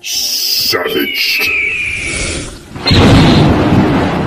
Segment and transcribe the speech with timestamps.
[0.00, 1.50] Savage.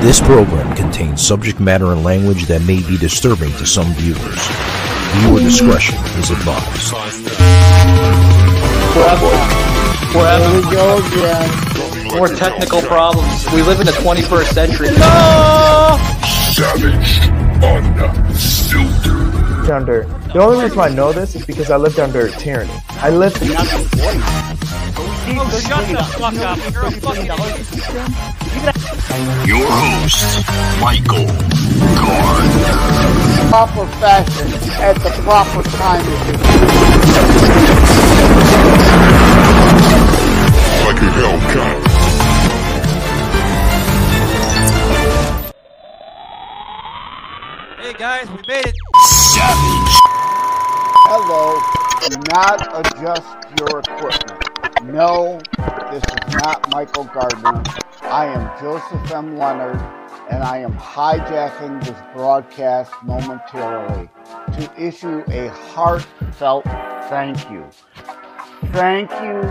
[0.02, 4.48] This program contains subject matter and language that may be disturbing to some viewers.
[5.18, 6.94] Viewer discretion is advised.
[10.14, 11.50] There we go again.
[12.16, 13.46] More technical problems.
[13.54, 14.90] We live in the 21st century.
[14.92, 15.98] No.
[16.54, 17.22] Savage.
[19.70, 20.06] Unfiltered.
[20.10, 20.32] Under.
[20.34, 22.72] The only reason I know this is because I lived under tyranny.
[22.90, 23.38] I lived.
[23.42, 23.50] Oh,
[25.60, 26.58] shut the fuck up.
[26.72, 27.26] You're a fucking
[29.46, 30.46] Your host,
[30.80, 31.28] Michael
[31.96, 33.50] Gardner.
[33.50, 34.48] proper fashion
[34.82, 36.06] at the proper time.
[40.86, 41.87] Like a Hellcat.
[47.98, 48.76] Guys, we made it.
[49.06, 49.98] Savage.
[51.10, 51.58] Hello,
[52.08, 53.26] do not adjust
[53.58, 54.84] your equipment.
[54.84, 55.42] No,
[55.90, 57.64] this is not Michael Gardner.
[58.04, 59.36] I am Joseph M.
[59.40, 59.82] Leonard,
[60.30, 64.10] and I am hijacking this broadcast momentarily
[64.54, 66.66] to issue a heartfelt
[67.10, 67.66] thank you.
[68.74, 69.42] Thank you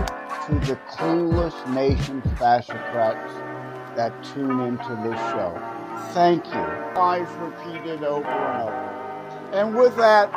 [0.45, 5.86] to the clueless nation fascocrats that tune into this show.
[6.13, 6.61] Thank you.
[6.99, 8.97] I've repeated over and over.
[9.53, 10.31] And with that,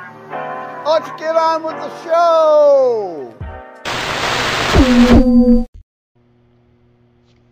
[0.86, 3.34] let's get on with the show.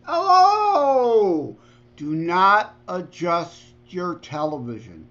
[0.04, 1.56] Hello!
[1.96, 5.06] Do not adjust your television.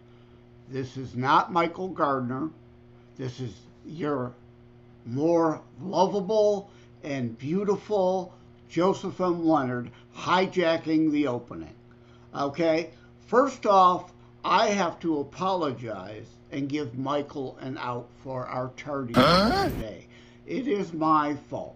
[0.70, 2.50] This is not Michael Gardner.
[3.18, 3.53] This is
[3.86, 4.34] your
[5.06, 6.70] more lovable
[7.03, 8.34] and beautiful
[8.70, 9.45] Joseph M.
[9.45, 11.77] Leonard hijacking the opening.
[12.36, 12.92] Okay?
[13.28, 20.08] First off, I have to apologize and give Michael an out for our tardiness today.
[20.45, 21.75] It is my fault.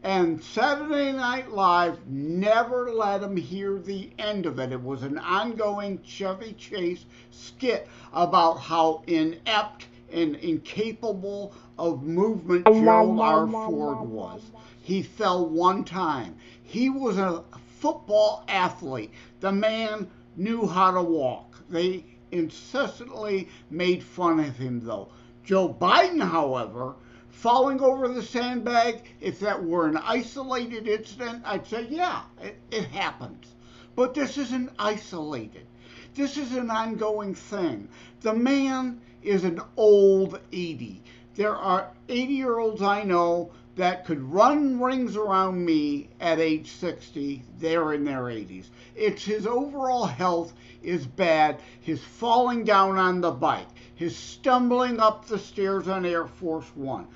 [0.03, 4.73] and Saturday Night Live never let him hear the end of it.
[4.73, 13.19] It was an ongoing Chevy Chase skit about how inept and incapable of movement Gerald
[13.19, 13.47] R.
[13.47, 14.43] Ford was.
[14.83, 16.37] He fell one time.
[16.63, 17.43] He was a
[17.79, 19.11] football athlete.
[19.41, 21.63] The man knew how to walk.
[21.71, 25.09] They incessantly made fun of him, though.
[25.45, 26.97] Joe Biden, however,
[27.31, 32.85] falling over the sandbag, if that were an isolated incident, I'd say, yeah, it, it
[32.87, 33.55] happens.
[33.97, 35.67] But this isn't isolated.
[36.15, 37.89] This is an ongoing thing.
[38.21, 41.03] The man is an old 80.
[41.35, 46.71] There are 80 year olds I know that could run rings around me at age
[46.73, 47.43] 60.
[47.59, 48.67] They're in their 80s.
[48.95, 51.59] It's his overall health is bad.
[51.81, 53.67] His falling down on the bike,
[53.97, 57.09] his stumbling up the stairs on Air Force One,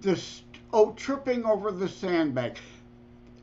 [0.00, 0.20] the
[0.72, 2.56] oh, tripping over the sandbag.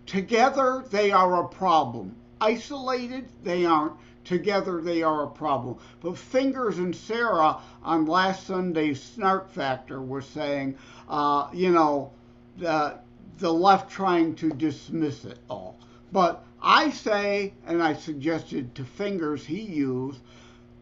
[0.05, 2.15] Together, they are a problem.
[2.39, 3.93] Isolated, they aren't.
[4.23, 5.77] together they are a problem.
[6.01, 10.77] But Fingers and Sarah on last Sunday's Snark Factor were saying,
[11.07, 12.11] uh, you know,
[12.57, 12.99] the
[13.37, 15.77] the left trying to dismiss it all.
[16.11, 20.19] But I say, and I suggested to Fingers he used,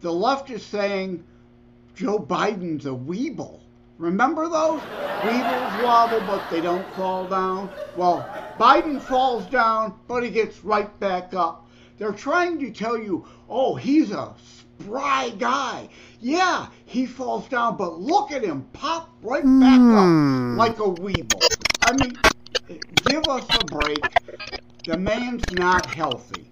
[0.01, 1.23] the left is saying
[1.95, 3.59] Joe Biden's a weeble.
[3.97, 4.81] Remember those?
[5.21, 7.69] Weebles wobble, but they don't fall down.
[7.95, 8.27] Well,
[8.59, 11.67] Biden falls down, but he gets right back up.
[11.97, 14.33] They're trying to tell you, oh, he's a
[14.79, 15.87] spry guy.
[16.19, 20.57] Yeah, he falls down, but look at him pop right back up hmm.
[20.57, 21.54] like a weeble.
[21.87, 22.17] I mean,
[23.05, 23.99] give us a break.
[24.85, 26.49] The man's not healthy.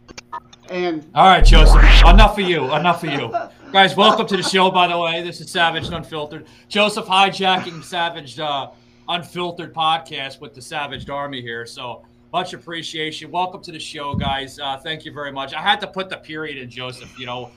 [0.69, 1.83] And All right, Joseph.
[2.05, 2.71] Enough of you.
[2.71, 3.35] Enough of you.
[3.71, 5.23] Guys, welcome to the show, by the way.
[5.23, 6.45] This is Savage and Unfiltered.
[6.67, 8.69] Joseph hijacking Savage uh,
[9.09, 11.65] Unfiltered podcast with the Savage Army here.
[11.65, 13.31] So much appreciation.
[13.31, 14.59] Welcome to the show, guys.
[14.59, 15.55] Uh, thank you very much.
[15.55, 17.17] I had to put the period in, Joseph.
[17.17, 17.49] You know,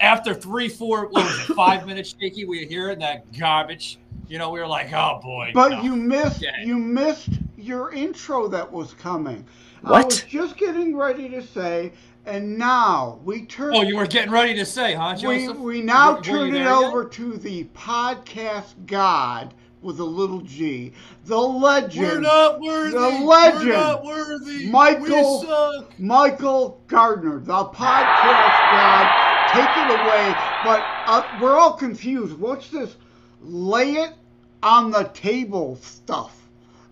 [0.00, 3.98] after three, four, what was it, five minutes, shaky, we were hearing that garbage.
[4.28, 5.50] You know, we were like, oh boy.
[5.54, 5.82] But no.
[5.82, 6.64] you missed Okay.
[6.64, 9.44] you missed your intro that was coming.
[9.82, 10.02] What?
[10.02, 11.92] I was just getting ready to say,
[12.24, 13.74] and now we turn.
[13.76, 15.56] Oh, you were getting ready to say, huh, we, Joseph?
[15.58, 16.84] we we now Were- were turn you it there yet?
[16.84, 20.92] over to the podcast god with a little G,
[21.26, 22.04] the legend.
[22.08, 22.90] We're not worthy.
[22.98, 23.68] The legend.
[23.68, 24.66] We're not worthy.
[24.70, 26.00] Michael- We suck.
[26.00, 29.22] Michael Gardner, the podcast god.
[29.52, 30.34] Take it away.
[30.64, 32.36] But uh, we're all confused.
[32.38, 32.96] What's this?
[33.42, 34.14] Lay it
[34.62, 36.42] on the table stuff.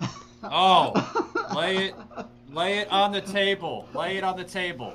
[0.47, 0.93] Oh,
[1.57, 1.95] lay it,
[2.51, 3.89] lay it on the table.
[3.95, 4.93] Lay it on the table.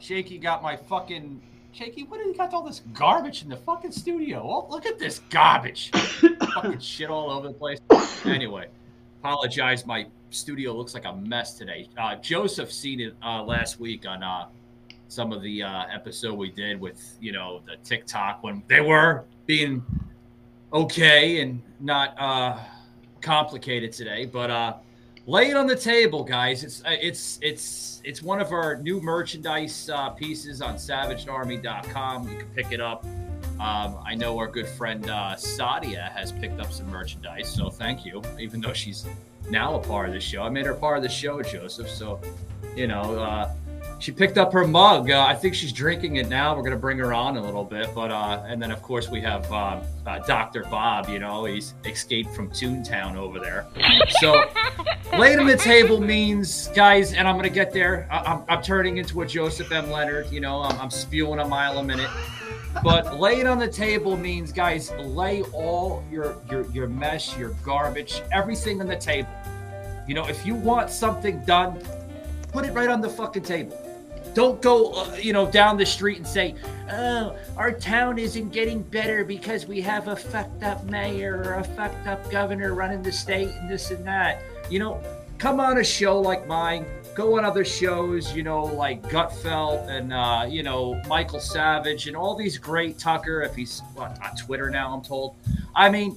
[0.00, 1.38] Shaky got my fucking
[1.76, 2.04] Shaky.
[2.04, 4.40] What do you got all this garbage in the fucking studio?
[4.42, 5.90] Oh, look at this garbage.
[6.54, 7.78] fucking shit all over the place.
[8.24, 8.68] Anyway,
[9.20, 9.84] apologize.
[9.84, 11.90] My studio looks like a mess today.
[11.98, 14.46] Uh, Joseph seen it uh, last week on uh,
[15.08, 19.24] some of the uh, episode we did with you know the TikTok when they were
[19.44, 19.84] being
[20.72, 22.58] okay and not uh,
[23.20, 24.74] complicated today, but uh,
[25.26, 26.64] lay it on the table, guys.
[26.64, 32.28] It's uh, it's it's it's one of our new merchandise uh, pieces on SavageArmy.com.
[32.28, 33.04] You can pick it up.
[33.58, 38.04] Um, I know our good friend uh, Sadia has picked up some merchandise, so thank
[38.04, 38.22] you.
[38.38, 39.06] Even though she's
[39.48, 41.88] now a part of the show, I made her part of the show, Joseph.
[41.88, 42.20] So,
[42.76, 43.54] you know, uh,
[43.98, 45.10] she picked up her mug.
[45.10, 46.54] Uh, I think she's drinking it now.
[46.54, 49.20] We're gonna bring her on a little bit, but uh, and then of course we
[49.22, 51.08] have uh, uh, Doctor Bob.
[51.08, 53.66] You know, he's escaped from Toontown over there.
[54.20, 54.44] So,
[55.18, 58.06] late on the table means, guys, and I'm gonna get there.
[58.10, 59.90] I- I'm, I'm turning into a Joseph M.
[59.90, 60.30] Leonard.
[60.30, 62.10] You know, I'm, I'm spewing a mile a minute.
[62.84, 67.50] But lay it on the table means, guys, lay all your your your mess, your
[67.64, 69.30] garbage, everything on the table.
[70.06, 71.80] You know, if you want something done,
[72.52, 73.82] put it right on the fucking table.
[74.36, 76.54] Don't go, uh, you know, down the street and say,
[76.92, 81.64] "Oh, our town isn't getting better because we have a fucked up mayor or a
[81.64, 85.00] fucked up governor running the state and this and that." You know,
[85.38, 86.84] come on a show like mine.
[87.14, 92.14] Go on other shows, you know, like Gutfeld and uh, you know Michael Savage and
[92.14, 93.40] all these great Tucker.
[93.40, 95.34] If he's on Twitter now, I'm told.
[95.74, 96.14] I mean,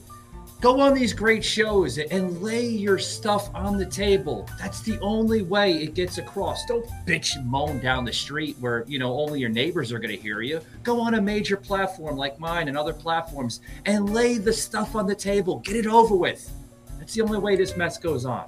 [0.62, 4.48] go on these great shows and lay your stuff on the table.
[4.60, 6.66] That's the only way it gets across.
[6.66, 10.16] Don't bitch and moan down the street where, you know, only your neighbors are going
[10.16, 10.62] to hear you.
[10.84, 15.08] Go on a major platform like mine and other platforms and lay the stuff on
[15.08, 15.60] the table.
[15.60, 16.52] Get it over with.
[16.98, 18.46] That's the only way this mess goes on.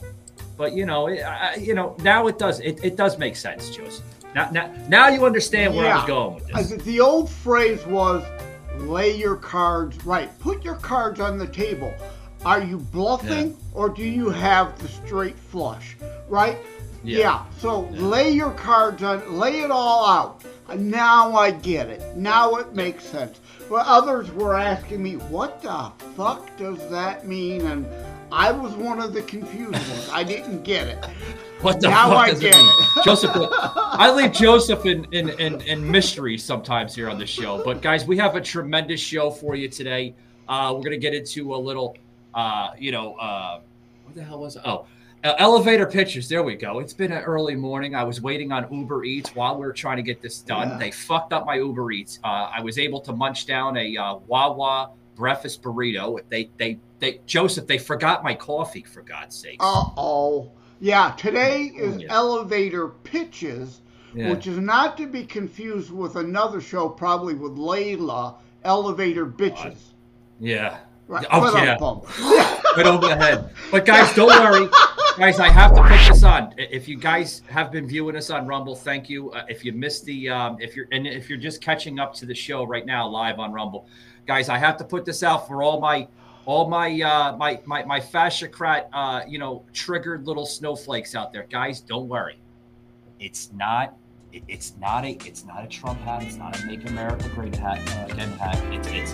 [0.58, 2.60] But you know, it, I, you know, now it does.
[2.60, 4.06] It, it does make sense, Joseph.
[4.36, 6.56] Now, now, now you understand where I was going with this.
[6.56, 8.24] Uh, think the old phrase was
[8.89, 10.38] lay your cards right.
[10.39, 11.93] Put your cards on the table.
[12.43, 15.95] Are you bluffing or do you have the straight flush?
[16.27, 16.57] Right?
[17.03, 17.45] Yeah.
[17.59, 20.43] So lay your cards on, lay it all out.
[20.75, 22.15] Now I get it.
[22.15, 23.39] Now it makes sense.
[23.69, 27.67] Well, others were asking me, what the fuck does that mean?
[27.67, 27.85] And
[28.31, 30.09] I was one of the confused ones.
[30.11, 31.05] I didn't get it.
[31.61, 32.67] What the Now fuck I does get it mean?
[32.97, 33.03] it.
[33.05, 37.63] Joseph, I leave Joseph in, in, in, in mystery sometimes here on the show.
[37.63, 40.15] But guys, we have a tremendous show for you today.
[40.50, 41.95] Uh, we're gonna get into a little,
[42.33, 43.59] uh, you know, uh,
[44.05, 44.63] what the hell was it?
[44.65, 44.88] Oh,
[45.23, 46.27] uh, elevator pictures.
[46.27, 46.79] There we go.
[46.79, 47.93] It's been an early morning.
[47.93, 50.69] I was waiting on Uber Eats while we were trying to get this done.
[50.69, 50.77] Yeah.
[50.79, 52.17] They fucked up my Uber Eats.
[52.23, 56.19] Uh, I was able to munch down a uh, Wawa breakfast burrito.
[56.29, 58.84] They, they, they, Joseph, they forgot my coffee.
[58.84, 59.58] For God's sake.
[59.60, 60.51] Uh oh.
[60.79, 62.08] Yeah, today is Yeah.
[62.12, 63.81] elevator pitches,
[64.15, 64.29] Yeah.
[64.31, 69.77] which is not to be confused with another show, probably with Layla, Elevator Bitches.
[70.39, 70.77] Yeah.
[71.08, 71.25] Right.
[71.31, 71.77] Oh, Put yeah.
[72.77, 73.50] right over the head.
[73.70, 74.70] But guys, don't worry.
[75.17, 76.53] guys, I have to put this on.
[76.58, 79.31] If you guys have been viewing us on Rumble, thank you.
[79.31, 82.25] Uh, if you missed the, um, if you're and if you're just catching up to
[82.25, 83.88] the show right now live on Rumble,
[84.25, 86.08] guys, I have to put this out for all my,
[86.51, 91.48] all my, uh, my, my, my fasciocrat, uh, you know, triggered little snowflakes out there,
[91.50, 91.79] guys.
[91.79, 92.38] Don't worry,
[93.22, 93.96] it's not.
[94.34, 95.12] it- It's not a.
[95.25, 96.24] It's not a Trump hat.
[96.24, 98.58] It's not a Make America Great hat uh, again hat.
[98.74, 99.13] It's it's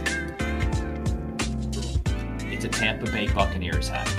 [2.54, 4.10] it's a Tampa Bay Buccaneers hat.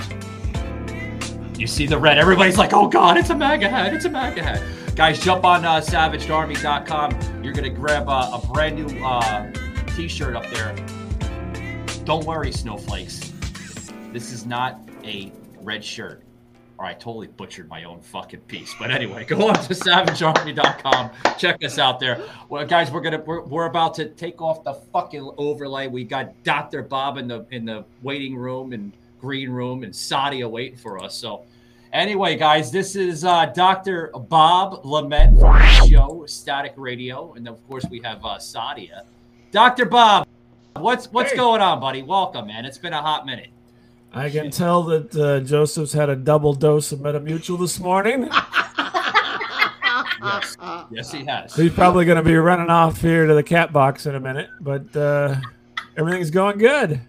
[1.57, 4.41] You see the red, everybody's like, oh God, it's a MAGA hat, it's a MAGA
[4.43, 4.61] hat.
[4.95, 7.43] Guys, jump on uh, savagedarmy.com.
[7.43, 9.51] You're to grab uh, a brand new uh,
[9.95, 10.73] t shirt up there.
[12.09, 13.31] Don't worry, snowflakes.
[14.11, 16.23] This is not a red shirt.
[16.79, 18.73] Or I totally butchered my own fucking piece.
[18.79, 21.11] But anyway, go on to savagearmy.com.
[21.37, 22.23] Check us out there.
[22.49, 25.85] Well, guys, we're gonna we're, we're about to take off the fucking overlay.
[25.85, 26.81] We got Dr.
[26.81, 31.13] Bob in the in the waiting room and green room and Sadia waiting for us.
[31.13, 31.43] So
[31.93, 34.09] anyway, guys, this is uh, Dr.
[34.17, 39.03] Bob Lament from the show Static Radio, and of course we have uh, Sadia.
[39.51, 39.85] Dr.
[39.85, 40.27] Bob,
[40.81, 41.37] what's what's Hey.
[41.37, 42.01] going on, buddy?
[42.03, 42.65] Welcome, man.
[42.65, 43.49] It's been a hot minute.
[44.13, 48.27] I can tell that uh, Joseph's had a double dose of Metamucil this morning.
[50.21, 50.57] Yes,
[50.91, 51.55] yes, he has.
[51.55, 54.49] He's probably going to be running off here to the cat box in a minute,
[54.59, 55.35] but uh,
[55.97, 56.99] everything's going good.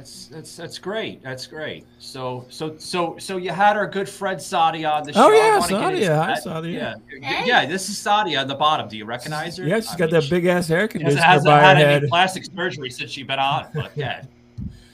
[0.00, 1.22] That's that's that's great.
[1.22, 1.84] That's great.
[1.98, 5.26] So so so so you had our good friend Sadia on the show.
[5.26, 6.16] Oh, yeah, I wanna Sadia.
[6.16, 6.42] Hi, that.
[6.42, 7.02] Sadia.
[7.20, 7.66] Yeah, yeah.
[7.66, 8.88] This is Sadia on the bottom.
[8.88, 9.64] Do you recognize her?
[9.64, 11.66] Yeah, she's I got mean, that big ass air She conditioner hasn't, hasn't by her
[11.66, 13.66] had any plastic surgery since she's been on.
[13.74, 14.22] But yeah,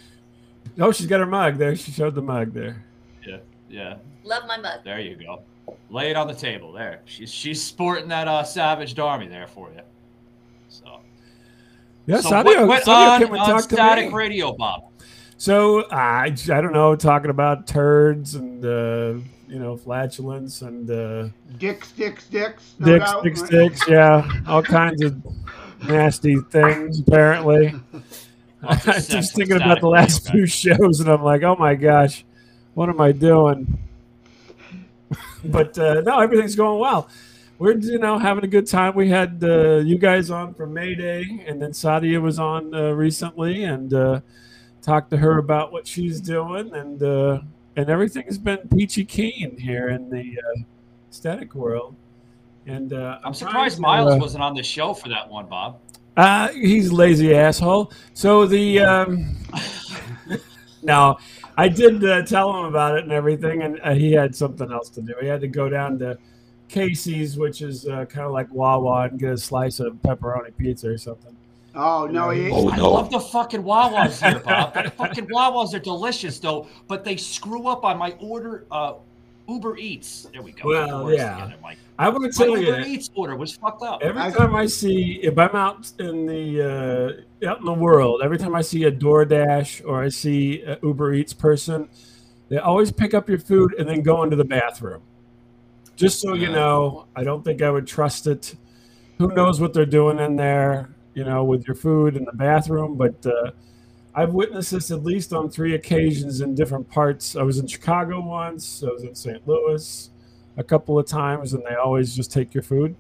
[0.81, 1.77] Oh, she's got her mug there.
[1.77, 2.85] She showed the mug there.
[3.25, 3.39] yeah,
[3.71, 3.99] yeah.
[4.25, 4.81] Love my mug.
[4.83, 5.43] There you go.
[5.89, 6.73] Lay it on the table.
[6.73, 7.01] There.
[7.05, 9.83] She's she's sporting that uh, Savage Army there for you.
[10.69, 10.99] So.
[12.07, 14.13] Yeah, so Sadia, what, what Sadia on, came and on talked to Static.
[14.13, 14.85] Radio, Bob?
[15.39, 21.29] So I, I don't know, talking about turds and uh, you know flatulence and uh,
[21.59, 22.75] Dicks, dicks, dicks.
[22.79, 23.25] no dicks, doubt.
[23.25, 23.89] dicks, dicks.
[23.89, 25.15] Yeah, all kinds of
[25.87, 27.01] nasty things.
[27.01, 27.75] Apparently,
[28.63, 31.75] I'm sex just thinking about the last Radio, few shows, and I'm like, oh my
[31.75, 32.25] gosh,
[32.75, 33.79] what am I doing?
[35.45, 37.09] but uh, no, everything's going well.
[37.59, 38.95] We're you know having a good time.
[38.95, 42.91] We had uh, you guys on for May Day, and then Sadia was on uh,
[42.93, 44.21] recently, and uh,
[44.87, 47.41] talked to her about what she's doing, and uh,
[47.75, 50.61] and everything has been peachy keen here in the uh,
[51.11, 51.95] static world.
[52.67, 55.47] And uh, I'm trying surprised to, Miles uh, wasn't on the show for that one,
[55.47, 55.81] Bob.
[56.17, 57.93] uh, he's lazy asshole.
[58.15, 59.37] So the um,
[60.83, 61.19] no,
[61.57, 64.89] I did uh, tell him about it and everything, and uh, he had something else
[64.91, 65.15] to do.
[65.21, 66.17] He had to go down to
[66.69, 70.91] Casey's, which is uh, kind of like Wawa, and get a slice of pepperoni pizza
[70.91, 71.36] or something.
[71.77, 72.91] Oh no, he, Oh I no.
[72.93, 74.73] love the fucking Wawas here, Bob.
[74.75, 78.65] The fucking Wawas are delicious, though, but they screw up on my order.
[78.71, 78.95] Uh,
[79.49, 80.27] Uber Eats.
[80.33, 80.73] There we go.
[80.73, 81.35] Get the Well, yeah.
[81.35, 81.79] together, Mike.
[82.01, 84.03] I want to My tell you, Uber Eats order was fucked up.
[84.03, 88.23] every I- time I see, if I'm out in the uh, out in the world,
[88.25, 91.89] every time I see a DoorDash or I see an Uber Eats person,
[92.49, 95.03] they always pick up your food and then go into the bathroom.
[95.95, 98.55] Just so you know, I don't think I would trust it.
[99.19, 102.97] Who knows what they're doing in there, you know, with your food in the bathroom?
[102.97, 103.51] But uh,
[104.15, 107.35] I've witnessed this at least on three occasions in different parts.
[107.35, 108.85] I was in Chicago once.
[108.85, 109.47] I was in St.
[109.49, 110.11] Louis
[110.59, 112.95] a couple of times, and they always just take your food,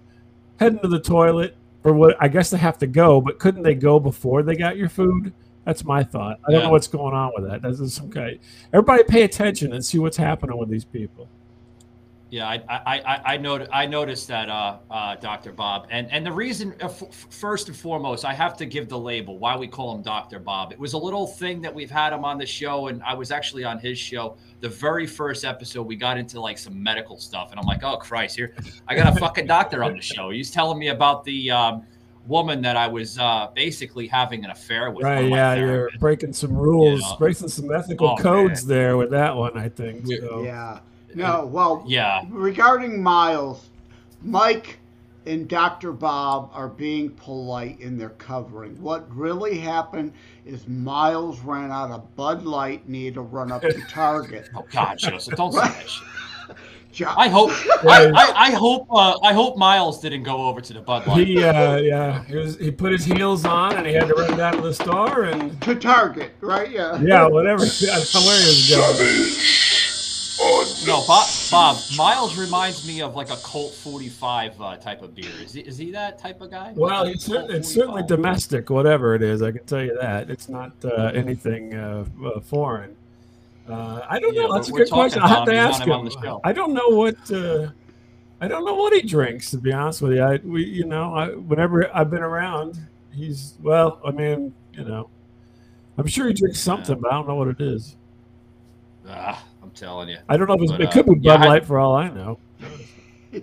[0.58, 2.16] head into the toilet, or what?
[2.20, 5.32] I guess they have to go, but couldn't they go before they got your food?
[5.64, 6.38] That's my thought.
[6.46, 6.66] I don't Yeah.
[6.66, 7.60] know what's going on with that.
[7.62, 8.38] That's some kind.
[8.72, 11.28] Everybody, pay attention and see what's happening with these people.
[12.28, 16.26] Yeah, I I I, I, not- I noticed that, uh, uh, Doctor Bob, and and
[16.26, 19.56] the reason, uh, f- f- first and foremost, I have to give the label why
[19.56, 20.72] we call him Doctor Bob.
[20.72, 23.30] It was a little thing that we've had him on the show, and I was
[23.30, 24.36] actually on his show.
[24.60, 27.96] The very first episode, we got into like some medical stuff, and I'm like, oh
[27.96, 28.54] Christ, here
[28.88, 30.30] I got a fucking doctor on the show.
[30.30, 31.86] He's telling me about the um,
[32.26, 35.04] woman that I was uh, basically having an affair with.
[35.04, 35.24] one right?
[35.26, 37.16] of my Yeah, you're breaking some rules, know.
[37.18, 39.56] breaking some ethical Oh, codes there with that one.
[39.56, 40.08] I think.
[40.08, 40.42] So.
[40.42, 40.80] yeah.
[41.16, 43.68] No, well, Yeah, regarding Miles,
[44.22, 44.78] Mike
[45.24, 45.92] and Dr.
[45.92, 48.80] Bob are being polite in their covering.
[48.80, 50.12] What really happened
[50.44, 54.48] is Miles ran out of Bud Light and he had to run up to Target.
[54.56, 56.06] oh God, Joseph, don't say that shit.
[56.92, 57.50] Jo- I hope
[57.84, 61.26] I, I, I hope uh, I hope Miles didn't go over to the Bud Light.
[61.26, 62.56] He, uh, yeah, he was.
[62.56, 65.60] He put his heels on and he had to run down to the store and
[65.60, 66.70] to Target, right?
[66.70, 66.98] Yeah.
[67.02, 67.64] yeah, whatever.
[67.64, 69.75] I don't know where he was going.
[70.86, 71.76] No, Bob, Bob.
[71.96, 75.30] Miles reminds me of like a Colt 45 uh, type of beer.
[75.42, 76.72] Is he, is he that type of guy?
[76.76, 79.42] Well, Like it's, cer- it's certainly domestic, whatever it is.
[79.42, 82.94] I can tell you that it's not uh, anything uh, uh, foreign.
[83.68, 84.54] Uh, I don't Yeah, know.
[84.54, 85.22] That's a good question.
[85.22, 86.40] I have to ask him on the show.
[86.44, 87.30] I don't know what.
[87.32, 87.70] Uh,
[88.40, 89.50] I don't know what he drinks.
[89.50, 92.78] To be honest with you, I we you know I, whenever I've been around,
[93.12, 94.00] he's well.
[94.04, 95.08] I mean, you know,
[95.98, 97.96] I'm sure he drinks something, but I don't know what it is.
[99.08, 99.42] Ah,
[99.76, 100.18] telling you.
[100.28, 101.78] I don't know if it's, But, it uh, could be yeah, Bud I- Light for
[101.78, 102.38] all I know.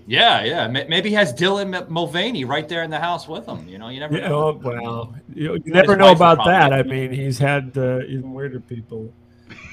[0.08, 0.68] Yeah, yeah.
[0.68, 3.68] Maybe he has Dylan Mulvaney right there in the house with him.
[3.68, 4.60] You know, you never Yeah, know.
[4.64, 6.74] well, well, you, you never know about that.
[6.74, 9.14] I mean, he's had uh, even weirder people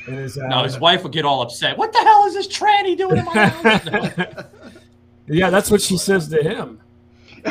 [0.07, 0.50] in his house.
[0.50, 1.79] No, his wife would get all upset.
[1.79, 3.85] What the hell is this tranny doing in my house?
[3.87, 4.45] No.
[5.26, 6.81] yeah, that's what she says to him.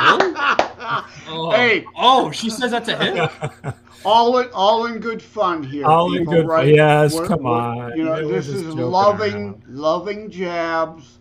[0.00, 0.64] Oh.
[1.52, 1.84] Hey.
[1.96, 3.74] oh, she says that to him.
[4.04, 5.84] all in all in good fun here.
[5.86, 6.50] All in people, good fun.
[6.56, 6.74] right?
[6.74, 7.96] Yes, We're- come we're- on.
[7.96, 9.62] You know, Yeah, we're this is loving, around.
[9.68, 11.18] loving jabs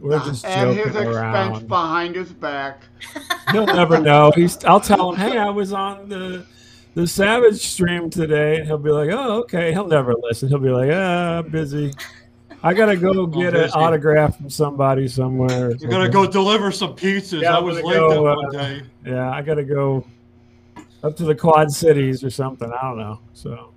[0.00, 1.68] We're just at his joking expense around.
[1.68, 2.82] behind his back.
[3.52, 4.30] He'll never know.
[4.34, 4.62] He's.
[4.64, 6.44] I'll tell him, hey, I was on the
[6.94, 9.72] the Savage stream today, and he'll be like, oh, okay.
[9.72, 10.48] He'll never listen.
[10.48, 11.92] He'll be like, ah, I'm busy.
[12.62, 15.74] I gotta go get an autograph from somebody somewhere.
[15.76, 17.42] You're gonna go deliver some pizzas.
[17.42, 18.82] Yeah, I was gonna late go, that uh, one day.
[19.06, 20.04] Yeah, I gotta go
[21.02, 22.70] up to the Quad Cities or something.
[22.70, 23.20] I don't know.
[23.32, 23.72] So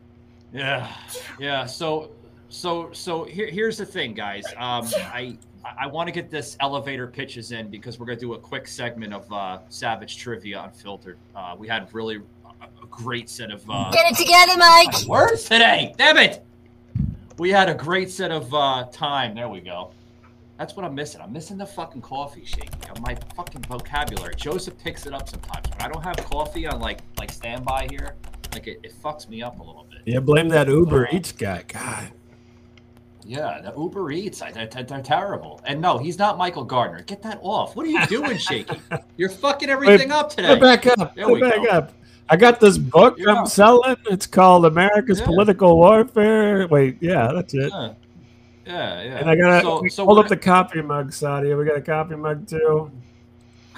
[0.52, 0.92] Yeah,
[1.40, 1.66] yeah.
[1.66, 2.12] So,
[2.50, 4.46] so, so here, here's the thing, guys.
[4.58, 8.40] Um, I, I want to get this elevator pitches in because we're gonna do a
[8.40, 11.18] quick segment of uh, Savage Trivia Unfiltered.
[11.36, 15.08] Uh, we had really a, a great set of uh, Get it together, Mike.
[15.08, 15.94] words today.
[15.98, 16.44] Damn it!
[17.42, 19.34] We had a great set of uh, time.
[19.34, 19.90] There we go.
[20.60, 21.22] That's what I'm missing.
[21.22, 22.70] I'm missing the fucking coffee shake.
[23.02, 24.36] My fucking vocabulary.
[24.36, 25.68] Joseph picks it up sometimes.
[25.72, 28.14] When I don't have coffee on like like standby here,
[28.54, 30.02] like it, it fucks me up a little bit.
[30.06, 31.64] yeah, blame that Uber Eats guy.
[31.68, 32.12] God,
[33.26, 35.62] Yeah, the Uber Eats, I, they're, they're terrible.
[35.66, 37.02] And no, he's not Michael Gardner.
[37.02, 37.76] Get that off.
[37.76, 38.80] What are you doing, Shaky?
[39.18, 40.60] You're fucking everything up today.
[40.60, 41.16] Back up.
[41.16, 41.70] There back go.
[41.70, 41.94] up.
[42.32, 43.34] I got this book Yeah.
[43.34, 43.98] I'm selling.
[44.10, 45.26] It's called America's Yeah.
[45.26, 46.66] Political Warfare.
[46.70, 47.70] Wait, yeah, that's it.
[47.70, 47.94] Yeah,
[48.66, 49.04] yeah.
[49.04, 49.18] yeah.
[49.20, 51.58] And I gotta So, so hold up the coffee mug, Sadia.
[51.58, 52.90] We got a coffee mug too.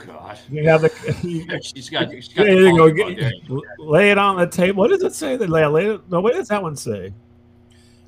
[0.05, 0.37] God.
[0.51, 1.59] You have the.
[1.75, 2.11] She's got.
[2.11, 2.43] She's got.
[2.45, 2.91] there the you go.
[2.91, 3.33] Get-
[3.79, 4.79] lay it on the table.
[4.79, 5.35] What does it say?
[5.35, 6.01] That lay, lay it.
[6.09, 7.11] No, what does that one say?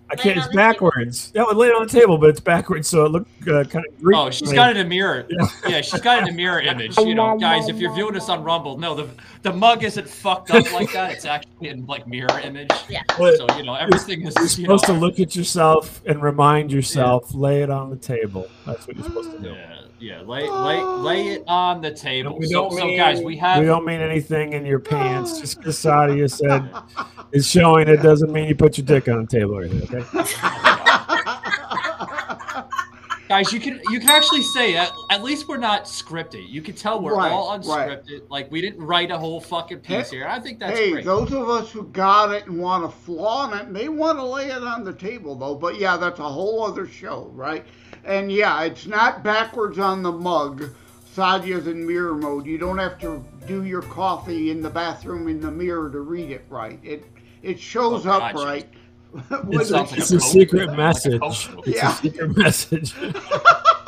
[0.10, 0.38] I can't.
[0.38, 0.56] It's the table.
[0.56, 1.32] backwards.
[1.34, 3.86] Yeah, well, lay it on the table, but it's backwards, so it looked uh, kind
[3.86, 4.16] of Greek.
[4.18, 5.26] Oh, she's got it in a mirror.
[5.30, 5.48] Yeah.
[5.68, 6.96] Yeah, she's got it in a mirror image.
[6.98, 9.10] You know, guys, if you're viewing this on Rumble, no, the
[9.42, 11.12] the mug isn't fucked up like that.
[11.12, 12.70] It's actually in like mirror image.
[12.88, 13.02] Yeah.
[13.18, 14.36] But So you know, everything is.
[14.36, 17.34] You're You know, supposed to look at yourself and remind yourself.
[17.34, 18.48] Lay it on the table.
[18.66, 19.50] That's what you're supposed to do.
[19.50, 20.22] Yeah, yeah.
[20.22, 21.54] Lay lay lay it oh.
[21.54, 22.38] on the table.
[22.38, 23.60] We So, don't so mean- guys, we have.
[23.60, 25.34] We don't mean anything in your pants.
[25.36, 25.40] Oh.
[25.42, 26.70] Just because Sadia said
[27.32, 30.06] it's showing it doesn't mean you put your dick on the table or anything.
[30.14, 30.32] Okay.
[33.28, 36.76] guys you can you can actually say at, at least we're not scripted you can
[36.76, 37.60] tell we're Right, all right.
[37.60, 40.92] unscripted like we didn't write a whole fucking piece Hey- here i think that's hey,
[40.92, 44.24] great those of us who got it and want to flaunt it, they want to
[44.24, 45.56] lay it on the table, though.
[45.56, 47.66] But yeah, that's a whole other show, right?
[48.06, 50.70] And yeah, it's not backwards on the mug.
[51.16, 52.46] Sadia's in mirror mode.
[52.46, 56.30] You don't have to do your coffee in the bathroom in the mirror to read
[56.30, 56.80] it right.
[56.84, 57.06] It
[57.42, 58.46] it shows Oh, up gotcha.
[58.46, 58.68] right.
[59.16, 61.22] It's, With like it's a a secret book, like a message.
[61.24, 61.92] It's Yeah.
[61.92, 62.94] a secret message.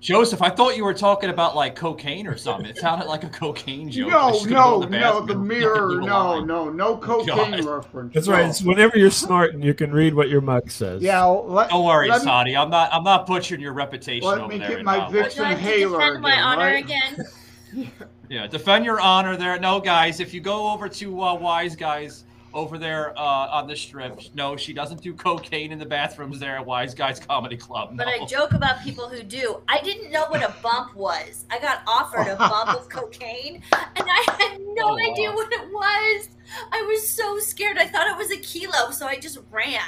[0.00, 3.28] joseph i thought you were talking about like cocaine or something it sounded like a
[3.28, 6.46] cocaine joke no, no, the no, the mirror, no, line.
[6.46, 7.26] no, no cocaine
[7.62, 7.64] God.
[7.64, 8.14] reference.
[8.14, 8.32] That's no.
[8.34, 8.46] right.
[8.46, 11.02] It's whenever you're snorting, you can read what your mug says.
[11.02, 12.56] Yeah, let, don't worry let me- Sadi.
[12.56, 15.44] i'm not i'm not butchering your reputation Let over me there get my Vicks Do
[15.44, 16.84] I have to defend my honor right?
[16.84, 17.90] again?
[18.28, 19.56] Yeah, defend your honor there.
[19.60, 22.24] No, guys, if you go over to uh, Wise Guys
[22.56, 26.56] over there uh, on the strip, no, she doesn't do cocaine in the bathrooms there
[26.56, 27.90] at Wise Guys Comedy Club.
[27.96, 28.08] But.
[28.08, 29.60] I joke about people who do.
[29.68, 31.44] I didn't know what a bump was.
[31.50, 35.36] I got offered a bump of cocaine, and I had no Oh, idea wow.
[35.36, 36.28] what it was.
[36.72, 37.76] I was so scared.
[37.76, 39.80] I thought it was a kilo, so I just ran.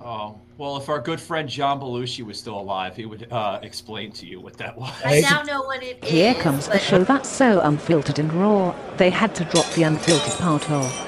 [0.00, 4.10] Oh, well, if our good friend John Belushi was still alive, he would uh, explain
[4.12, 4.90] to you what that was.
[5.04, 6.08] I now know what it is.
[6.10, 10.32] Here comes the show that's so unfiltered and raw, they had to drop the unfiltered
[10.40, 11.06] part of.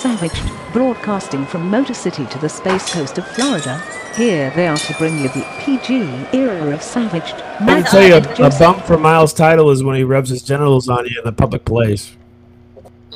[0.00, 3.82] Savaged, broadcasting from Motor City to the space coast of Florida.
[4.16, 7.34] Here they are to bring you the PG era of Savaged.
[7.60, 10.42] I can tell you, a, a bump for Miles' title is when he rubs his
[10.42, 12.16] genitals on you in the public place.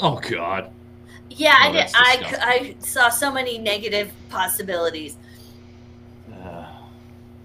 [0.03, 0.71] Oh, God.
[1.31, 1.91] Yeah, I Oh, did.
[1.95, 2.37] I.
[2.43, 5.17] I saw so many negative possibilities.
[6.31, 6.67] Uh,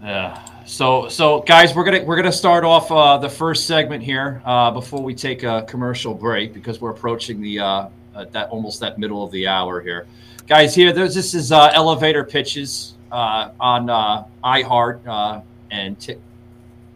[0.03, 0.45] yeah.
[0.65, 4.69] So, so guys, we're gonna we're gonna start off uh, the first segment here uh,
[4.71, 7.59] before we take a commercial break because we're approaching the
[8.15, 10.07] uh, that almost that middle of the hour here,
[10.47, 10.75] guys.
[10.75, 15.41] Here, there's this is uh, elevator pitches uh, on uh, iHeart uh,
[15.71, 16.19] and Tik.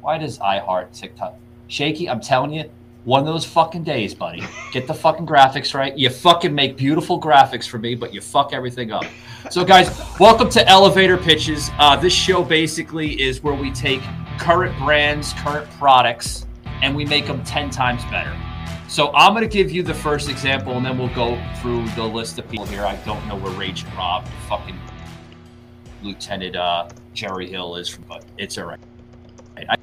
[0.02, 1.36] Why does iHeart TikTok
[1.67, 2.10] shaky?
[2.10, 2.69] I'm telling you,
[3.06, 4.43] One of those fucking days, buddy.
[4.71, 5.97] Get the fucking graphics right.
[5.97, 9.04] You fucking make beautiful graphics for me, but you fuck everything up.
[9.52, 9.89] So, guys,
[10.21, 11.69] welcome to Elevator Pitches.
[11.78, 14.02] Uh, this show basically is where we take
[14.39, 16.45] current brands, current products,
[16.82, 18.34] and we make them 10 times better.
[18.88, 22.04] So, I'm going to give you the first example, and then we'll go through the
[22.04, 22.86] list of people here.
[22.86, 24.80] I don't know where Rage and Rob, fucking
[26.04, 28.80] Lieutenant uh, Jerry Hill is from, but it's all right.
[29.58, 29.76] I,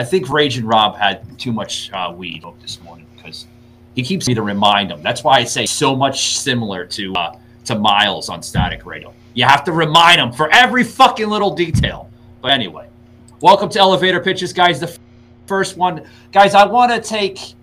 [0.00, 3.46] I think Rage and Rob had too much uh, weed this morning because
[3.94, 5.02] he keeps me to remind him.
[5.02, 9.12] That's why I say so much similar to uh, to Miles on Static Radio.
[9.34, 12.10] You have to remind him for every fucking little detail.
[12.40, 12.88] But anyway,
[13.40, 14.80] welcome to Elevator Pitches, guys.
[14.80, 14.96] The
[15.46, 16.54] first one, guys.
[16.54, 17.54] I want to take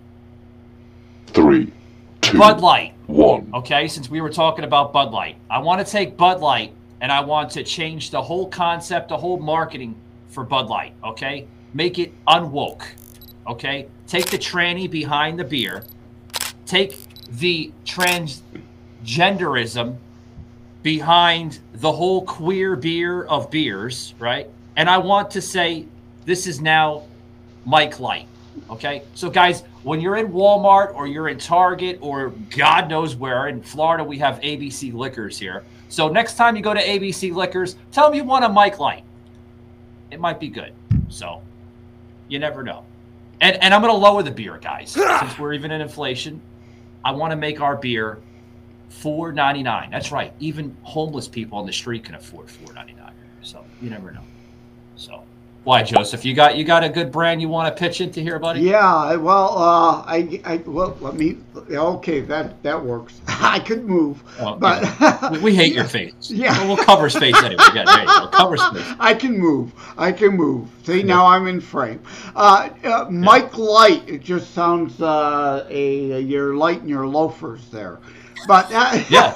[1.34, 1.72] Three,
[2.20, 2.92] two, Bud Light.
[3.08, 3.50] one.
[3.52, 7.10] Okay, since we were talking about Bud Light, I want to take Bud Light and
[7.10, 9.96] I want to change the whole concept, the whole marketing
[10.28, 10.92] for Bud Light.
[11.02, 12.84] Okay, make it unwoke.
[13.48, 15.82] Okay, take the tranny behind the beer,
[16.66, 16.96] take
[17.28, 19.96] the transgenderism
[20.84, 24.48] behind the whole queer beer of beers, right?
[24.76, 25.86] And I want to say
[26.26, 27.02] this is now
[27.64, 28.28] Mike Light.
[28.70, 29.02] Okay.
[29.14, 33.62] So, guys, when you're in Walmart or you're in Target or God knows where, in
[33.62, 35.64] Florida, we have ABC Liquors here.
[35.88, 39.04] So, next time you go to ABC Liquors, tell them you want a Mike Light.
[40.10, 40.72] It might be good.
[41.08, 41.42] So,
[42.28, 42.84] you never know.
[43.40, 46.40] And, and I'm going to lower the beer, guys, since we're even in inflation.
[47.04, 48.18] I want to make our beer
[48.88, 49.90] four ninety nine.
[49.90, 50.32] That's right.
[50.40, 53.12] Even homeless people on the street can afford four ninety nine.
[53.42, 54.22] So you never know.
[54.96, 55.24] So
[55.64, 56.24] why, Joseph?
[56.24, 58.60] You got you got a good brand you want to pitch into here, buddy?
[58.60, 61.38] Yeah, well, uh, I, I, well, let me.
[61.70, 63.20] Okay, that that works.
[63.28, 66.12] I could move, Well, but We, we hate your face.
[66.30, 66.52] Yeah.
[66.58, 67.62] Well, we'll cover space anyway.
[67.74, 68.28] Yeah, there you go.
[68.28, 68.86] Cover space.
[68.98, 69.72] I can move.
[69.96, 70.68] I can move.
[70.84, 72.02] See, now I'm in frame.
[72.36, 74.08] Uh, uh, Mike Light.
[74.08, 78.00] It just sounds uh, a you're lighting your loafers there,
[78.46, 79.34] but uh, Yeah.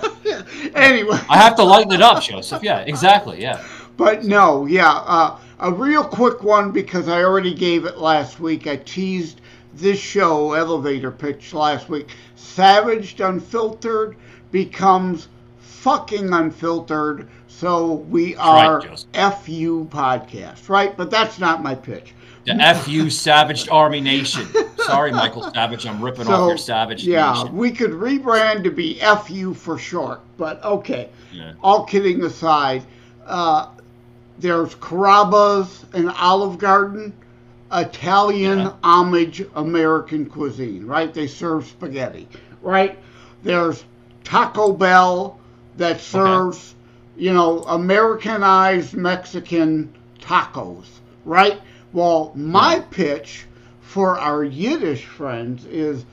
[0.74, 1.18] anyway.
[1.28, 2.62] I have to lighten it up, Joseph.
[2.62, 3.40] Yeah, exactly.
[3.40, 3.64] Yeah.
[3.96, 8.66] But no, yeah, uh, a real quick one because I already gave it last week.
[8.66, 9.40] I teased
[9.74, 12.08] this show elevator pitch last week.
[12.36, 14.16] Savaged Unfiltered
[14.50, 17.28] becomes fucking unfiltered.
[17.48, 19.08] So we are Joseph.
[19.42, 20.96] FU podcast, right?
[20.96, 22.14] But that's not my pitch.
[22.44, 24.46] The FU Savaged Army Nation.
[24.78, 25.84] Sorry, Michael Savage.
[25.86, 27.12] I'm ripping off your Savage Nation.
[27.12, 27.56] yeah, Nation.
[27.56, 31.10] we could rebrand to be FU for short, but okay.
[31.32, 31.52] Yeah.
[31.62, 32.84] All kidding aside,
[33.26, 33.68] uh,
[34.38, 37.12] there's Carrabba's and Olive Garden,
[37.72, 38.72] Italian Yeah.
[38.82, 41.12] homage American cuisine, right?
[41.12, 42.28] They serve spaghetti,
[42.62, 42.98] right?
[43.42, 43.84] There's
[44.24, 45.38] Taco Bell
[45.76, 46.74] that serves,
[47.16, 50.86] you know, Americanized Mexican tacos,
[51.24, 51.60] right?
[51.92, 53.46] Well, my pitch
[53.80, 56.04] for our Yiddish friends is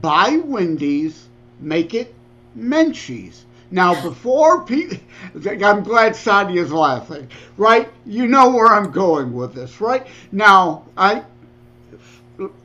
[0.00, 1.28] buy Wendy's,
[1.60, 2.14] make it
[2.58, 3.44] Menchie's.
[3.72, 4.98] Now, before people,
[5.34, 7.88] I'm glad Sadia's laughing, right?
[8.04, 10.06] You know where I'm going with this, right?
[10.30, 11.24] Now, I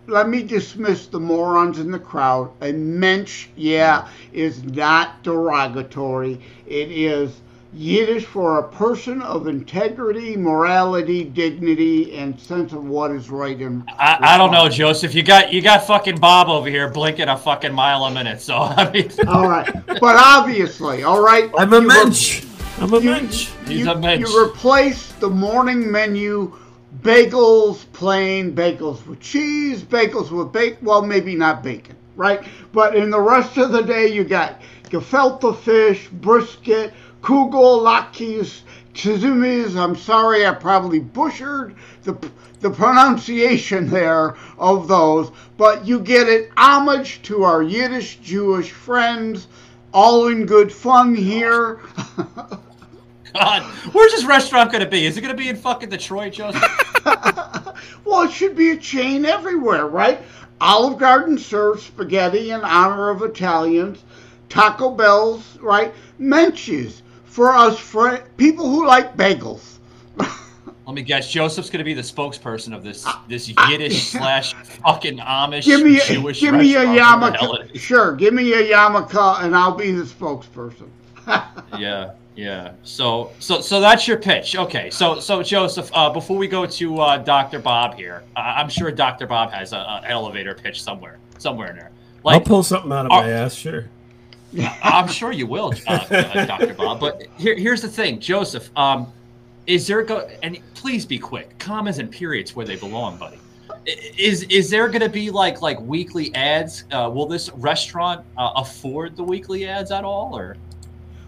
[0.08, 2.52] let me dismiss the morons in the crowd.
[2.62, 6.42] A mensch, yeah, is not derogatory.
[6.66, 7.40] It is
[7.78, 13.84] Yiddish for a person of integrity, morality, dignity, and sense of what is right and
[14.00, 15.14] I, I don't know, Joseph.
[15.14, 18.42] You got you got fucking Bob over here blinking a fucking mile a minute.
[18.42, 21.52] So I mean, All right, but obviously, all right.
[21.56, 22.46] I'm a you mensch.
[22.80, 23.52] I'm a you- mensch.
[23.68, 24.28] He's you, a mensch.
[24.28, 26.58] you replace the morning menu
[27.04, 30.80] bagels, plain bagels with cheese, bagels with bacon.
[30.84, 32.44] Well, maybe not bacon, right?
[32.72, 36.94] But in the rest of the day, you got gefilte fish, brisket,
[37.28, 38.62] kugel, latkes,
[38.94, 39.76] tzumis.
[39.76, 42.16] I'm sorry, I probably butchered the
[42.62, 46.50] the pronunciation there of those, but you get it.
[46.58, 49.48] Homage to our Yiddish Jewish friends.
[49.94, 51.82] All in good fun here.
[53.34, 55.06] God, where's this restaurant going to be?
[55.06, 56.64] Is it going to be in fucking Detroit, Joseph?
[58.06, 60.22] well, it should be a chain everywhere, right?
[60.62, 64.04] Olive Garden serves spaghetti in honor of Italians.
[64.50, 65.94] Taco Bell's, right?
[66.20, 67.02] Menchie's
[67.38, 69.78] for us fr- people who like bagels.
[70.18, 71.30] Let me guess.
[71.30, 76.00] Joseph's going to be the spokesperson of this this Yiddish slash fucking Amish give me,
[76.00, 77.80] a, Jewish give me a restaurant, whatever the hell it yarmulke.
[77.80, 80.90] Sure, give me a yarmulke, and I'll be the spokesperson.
[81.78, 82.72] Yeah, yeah.
[82.82, 84.56] So, so, so that's your pitch.
[84.56, 84.90] Okay.
[84.90, 87.60] So, so Joseph, uh, before we go to uh, Dr.
[87.60, 89.28] Bob here, uh, I'm sure Dr.
[89.28, 91.92] Bob has a, a elevator pitch somewhere, somewhere in there.
[92.26, 93.90] I'll pull something out of Are- my ass, sure.
[94.84, 96.74] I'm sure you will, uh, uh, Dr.
[96.74, 97.00] Bob.
[97.00, 98.70] But here, here's the thing, Joseph.
[98.78, 99.12] Um,
[99.66, 101.58] is there go and please be quick.
[101.60, 103.38] Commas and periods where they belong, buddy.
[103.86, 106.86] Is is there going to be like like weekly ads?
[106.92, 110.56] Uh, will this restaurant uh, afford the weekly ads at all, or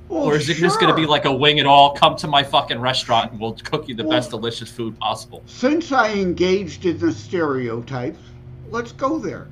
[0.07, 1.93] Well, or is it just going to be like a wing it all?
[1.93, 5.43] Come to my fucking restaurant and we'll cook you the Well- best delicious food possible.
[5.45, 8.19] Since I engaged in the stereotypes,
[8.69, 9.47] let's go there.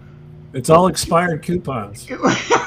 [0.53, 2.07] It's all expired coupons.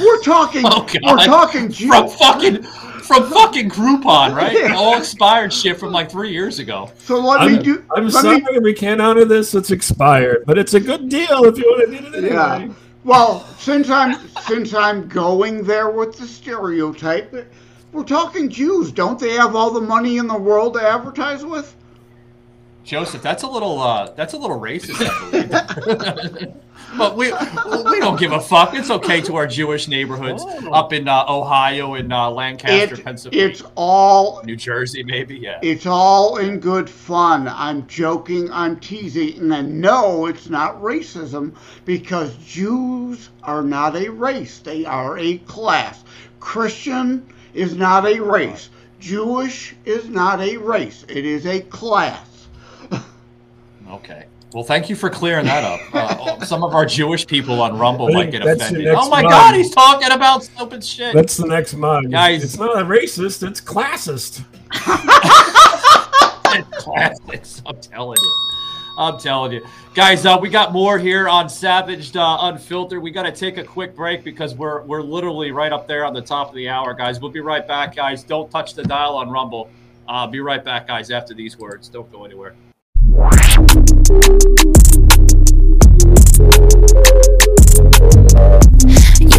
[0.00, 0.62] We're talking.
[0.64, 4.52] Oh we're talking Jew- from fucking from fucking Groupon, right?
[4.52, 4.74] Yeah.
[4.74, 6.90] All expired shit from like three years ago.
[6.98, 7.84] So let I'm, me do.
[7.96, 9.54] I'm sorry me- we can't honor this.
[9.54, 12.34] It's expired, but it's a good deal if you want to do it anyway.
[12.34, 12.68] Yeah.
[13.04, 17.34] Well, since I'm since I'm going there with the stereotype,
[17.92, 18.92] we're talking Jews.
[18.92, 21.74] Don't they have all the money in the world to advertise with?
[22.84, 26.54] Joseph, that's a little uh that's a little racist, I believe.
[26.96, 28.74] but we we don't give a fuck.
[28.74, 33.46] It's okay to our Jewish neighborhoods up in uh, Ohio and uh, Lancaster, It, Pennsylvania,
[33.46, 35.36] it's all New Jersey, maybe.
[35.36, 35.58] Yeah.
[35.62, 37.48] it's all in good fun.
[37.48, 38.50] I'm joking.
[38.52, 44.58] I'm teasing, and no, it's not racism because Jews are not a race.
[44.58, 46.04] They are a class.
[46.40, 48.70] Christian is not a race.
[49.00, 51.04] Jewish is not a race.
[51.08, 52.48] It is a class.
[53.90, 54.26] Okay.
[54.52, 55.80] Well, thank you for clearing that up.
[55.94, 58.86] Uh, some of our Jewish people on Rumble might get offended.
[58.88, 59.30] Oh my mug.
[59.30, 61.14] God, he's talking about stupid shit.
[61.14, 62.10] That's the next mug.
[62.10, 63.46] Guys- it's not a racist.
[63.46, 64.44] It's classist.
[66.78, 67.62] Classist.
[67.66, 68.34] I'm telling you.
[68.98, 69.64] I'm telling you.
[69.94, 73.00] Guys, uh, we got more here on Savaged uh, Unfiltered.
[73.00, 76.14] We got to take a quick break because we're we're literally right up there on
[76.14, 77.20] the top of the hour, guys.
[77.20, 78.24] We'll be right back, guys.
[78.24, 79.70] Don't touch the dial on Rumble.
[80.08, 81.88] Uh, be right back, guys, after these words.
[81.88, 82.54] Don't go anywhere.
[83.08, 83.14] You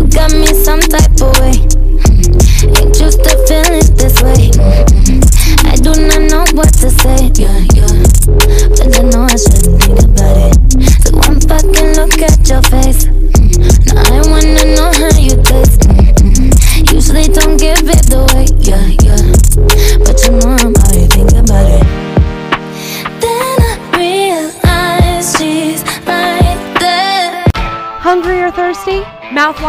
[0.09, 1.53] got me some type of way.
[1.69, 2.75] Mm-hmm.
[2.75, 4.49] Ain't used to feeling this way.
[4.49, 5.67] Mm-hmm.
[5.67, 7.29] I do not know what to say.
[7.35, 8.68] Yeah, yeah.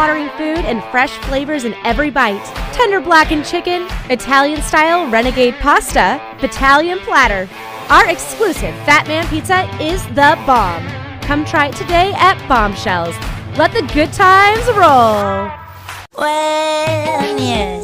[0.01, 2.43] Mouth-watering food and fresh flavors in every bite.
[2.73, 7.47] Tender blackened chicken, Italian style renegade pasta, battalion platter.
[7.87, 10.83] Our exclusive Fat Man Pizza is the bomb.
[11.21, 13.13] Come try it today at Bombshells.
[13.59, 15.51] Let the good times roll.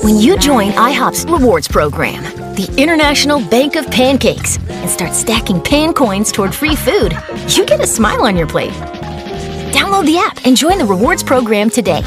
[0.04, 2.24] When you join IHOP's rewards program,
[2.56, 7.16] the International Bank of Pancakes, and start stacking pan coins toward free food,
[7.50, 8.74] you get a smile on your plate.
[9.78, 12.02] Download the app and join the rewards program today.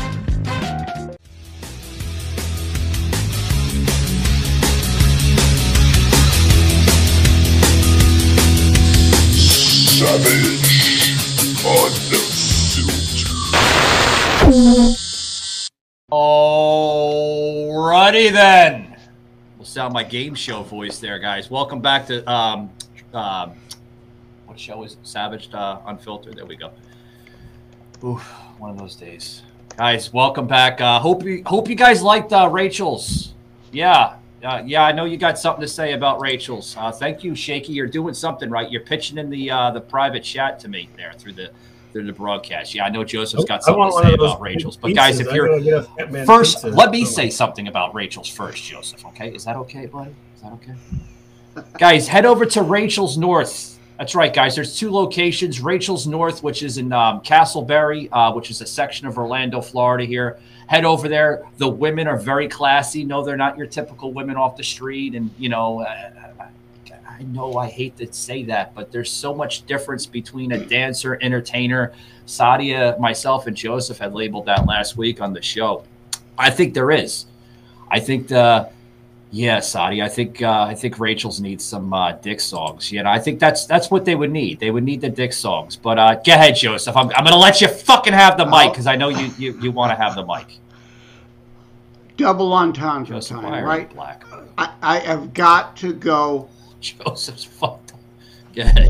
[9.94, 10.59] Savage.
[11.64, 12.26] Unfiltered.
[16.11, 18.96] Alrighty then.
[19.56, 21.52] We'll sound my game show voice there, guys.
[21.52, 22.68] Welcome back to um,
[23.14, 23.52] um,
[24.46, 24.98] what show is it?
[25.04, 26.35] Savage uh, Unfiltered?
[26.35, 26.72] There we go.
[28.02, 28.22] Oof,
[28.58, 29.42] one of those days,
[29.76, 30.10] guys.
[30.10, 30.80] Welcome back.
[30.80, 33.34] Uh, hope you hope you guys liked uh, Rachel's.
[33.72, 34.84] Yeah, uh, yeah.
[34.84, 36.74] I know you got something to say about Rachel's.
[36.78, 37.74] Uh, thank you, Shaky.
[37.74, 38.70] You're doing something right.
[38.70, 41.50] You're pitching in the uh, the private chat to me there through the
[41.92, 42.74] through the broadcast.
[42.74, 44.78] Yeah, I know Joseph's got something to say about Rachel's.
[44.78, 47.94] But guys, if you're gotta get a Fat Man first, let me say something about
[47.94, 49.04] Rachel's first, Joseph.
[49.08, 50.14] Okay, is that okay, buddy?
[50.36, 50.74] Is that okay?
[51.78, 53.69] guys, head over to Rachel's North.
[54.00, 54.54] That's right, guys.
[54.54, 59.06] There's two locations: Rachel's North, which is in um, Casselberry, uh, which is a section
[59.06, 60.06] of Orlando, Florida.
[60.06, 61.46] Here, head over there.
[61.58, 63.04] The women are very classy.
[63.04, 65.82] No, they're not your typical women off the street, and you know.
[65.82, 66.12] Uh,
[66.90, 71.18] I know I hate to say that, but there's so much difference between a dancer,
[71.20, 71.92] entertainer.
[72.26, 75.84] Sadia, myself, and Joseph had labeled that last week on the show.
[76.38, 77.26] I think there is.
[77.90, 78.70] I think the
[79.32, 80.04] yeah, Sadia.
[80.04, 82.90] I think uh, I think Rachel's needs some uh, Dick songs.
[82.90, 84.58] You know, I think that's that's what they would need.
[84.58, 85.76] They would need the Dick songs.
[85.76, 86.96] But uh, go ahead, Joseph.
[86.96, 89.58] I'm, I'm going to let you fucking have the mic because I know you you,
[89.60, 90.58] you want to have the mic.
[92.16, 93.88] Double entendre Joseph, time, are right?
[93.94, 94.24] black?
[94.58, 96.48] I, I have got to go.
[96.80, 97.92] Joseph's fucked.
[98.54, 98.88] Go ahead.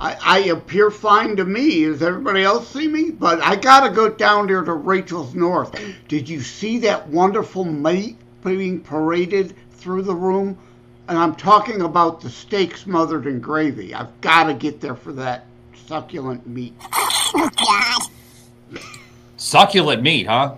[0.00, 1.84] I, I appear fine to me.
[1.84, 3.10] Does everybody else see me?
[3.10, 5.78] But I gotta go down there to Rachel's North.
[6.08, 9.54] Did you see that wonderful meat being paraded
[9.86, 10.58] through the room?
[11.06, 13.94] And I'm talking about the steak smothered in gravy.
[13.94, 15.46] I've got to get there for that
[15.86, 16.74] succulent meat.
[19.36, 20.56] Succulent meat, huh?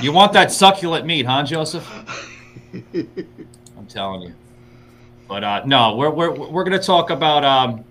[0.00, 1.84] You want that succulent meat, huh, Joseph?
[2.94, 4.34] I'm telling you.
[5.26, 7.84] But uh, no, we're we're we're gonna talk about um,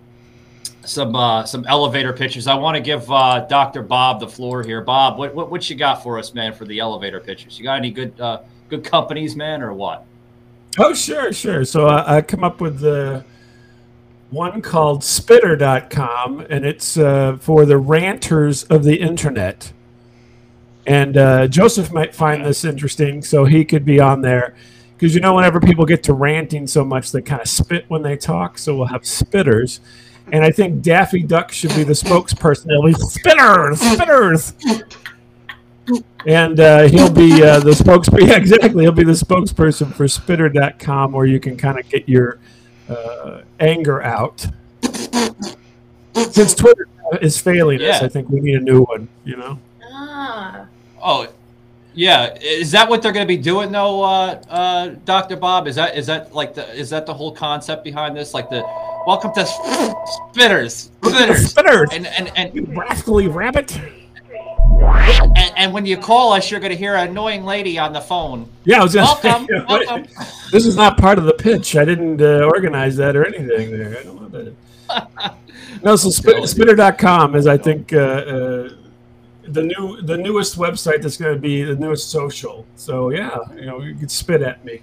[0.86, 2.48] some uh, some elevator pitches.
[2.48, 3.82] I want to give uh, Dr.
[3.82, 4.82] Bob the floor here.
[4.82, 7.58] Bob, what, what what you got for us, man, for the elevator pitches?
[7.58, 10.06] You got any good uh, good companies, man, or what?
[10.78, 11.66] Oh, sure, sure.
[11.66, 13.26] So I, I come up with the
[14.30, 19.74] one called spitter.com, and it's uh, for the ranters of the internet.
[20.86, 24.56] And uh, Joseph might find this interesting, so he could be on there.
[24.96, 28.02] Because you know, whenever people get to ranting so much, they kind of spit when
[28.02, 28.58] they talk.
[28.58, 29.80] So we'll have spitters.
[30.32, 32.66] And I think Daffy Duck should be the spokesperson.
[32.66, 34.84] They'll be spitters, spitters.
[36.26, 38.20] And uh, he'll be uh, the spokesperson.
[38.28, 38.84] Yeah, exactly.
[38.84, 42.40] He'll be the spokesperson for spitter.com, where you can kind of get your
[42.90, 44.46] uh, anger out.
[46.14, 46.88] Since Twitter
[47.22, 49.60] is failing us, I think we need a new one, you know?
[49.84, 50.68] Ah.
[51.02, 51.28] Oh,
[51.94, 52.36] yeah.
[52.42, 55.68] Is that what they're going to be doing though, uh, uh, Doctor Bob?
[55.68, 58.34] Is that is that like the is that the whole concept behind this?
[58.34, 58.62] Like the
[59.06, 63.78] welcome to spitters, spitters, spitters, and and and you rascally rabbit.
[64.82, 68.02] And, and when you call us, you're going to hear an annoying lady on the
[68.02, 68.50] phone.
[68.64, 70.08] Yeah, I was gonna welcome, say, welcome.
[70.52, 71.76] This is not part of the pitch.
[71.76, 73.98] I didn't uh, organize that or anything there.
[74.00, 75.36] I don't know that.
[75.84, 78.70] No, so spit, spitter.com is, I think, uh, uh,
[79.44, 82.66] the new the newest website that's going to be the newest social.
[82.76, 84.82] So yeah, you know, you can spit at me,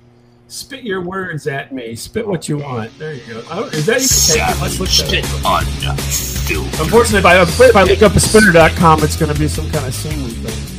[0.49, 2.97] spit your words at me, spit what you want.
[2.99, 3.43] There you go.
[3.51, 4.63] Oh, is that you can take it?
[4.63, 5.45] Let's look that
[5.85, 6.81] up.
[6.81, 9.87] Unfortunately, if I, if I look up a spinner.com, it's going to be some kind
[9.87, 10.73] of singing thing.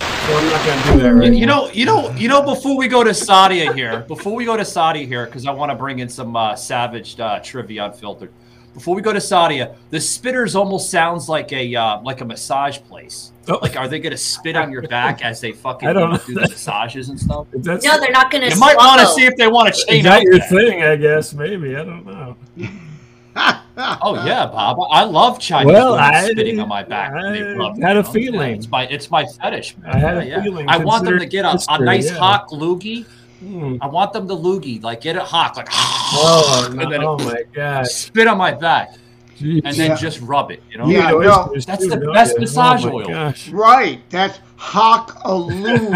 [0.00, 1.66] So I'm not going to do that right You, you now.
[1.66, 2.40] know, you know, you know.
[2.42, 5.70] Before we go to Sadia here, before we go to Sadia here, because I want
[5.70, 8.32] to bring in some uh, savage uh, trivia unfiltered.
[8.74, 12.78] Before we go to Sadia, the spitters almost sounds like a uh, like a massage
[12.80, 13.30] place.
[13.46, 15.90] Like, are they going to spit on your back as they fucking Oh.
[15.90, 17.46] I don't do the massages and stuff?
[17.52, 18.48] That's, No, they're not going to.
[18.50, 20.48] You might want to see if they want to Is that up your that.
[20.48, 20.82] thing?
[20.82, 21.76] I guess maybe.
[21.76, 22.36] I don't know.
[23.76, 24.78] Oh yeah, Bob.
[24.92, 27.12] I love Chinese Well, women I- spitting on my back.
[27.12, 28.08] when they rub had a you know?
[28.08, 28.56] Yeah, feeling.
[28.56, 29.76] it's my it's my fetish.
[29.78, 29.90] Man.
[29.90, 30.42] I had a Yeah, yeah.
[30.44, 32.16] feeling, I want them to get a, a nice yeah.
[32.16, 33.04] hot loogie.
[33.44, 33.76] Hmm.
[33.80, 37.42] I want them to loogie, like get it hot, like Oh, and then oh my
[37.52, 37.86] god!
[37.86, 38.94] spit on my back,
[39.38, 39.60] Jeez.
[39.64, 39.96] and then Yeah.
[39.96, 40.62] just rub it.
[40.70, 41.52] You know, Yeah, You no.
[41.66, 42.40] that's the best you?
[42.40, 43.06] massage oh oil.
[43.06, 43.48] Gosh.
[43.50, 45.94] Right, that's hock a lube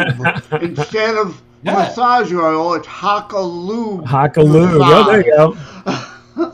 [0.62, 1.74] instead of Yeah.
[1.74, 2.74] massage oil.
[2.74, 4.04] It's hock a lube.
[4.04, 4.80] Hockaloo.
[4.84, 5.56] Oh, there you go.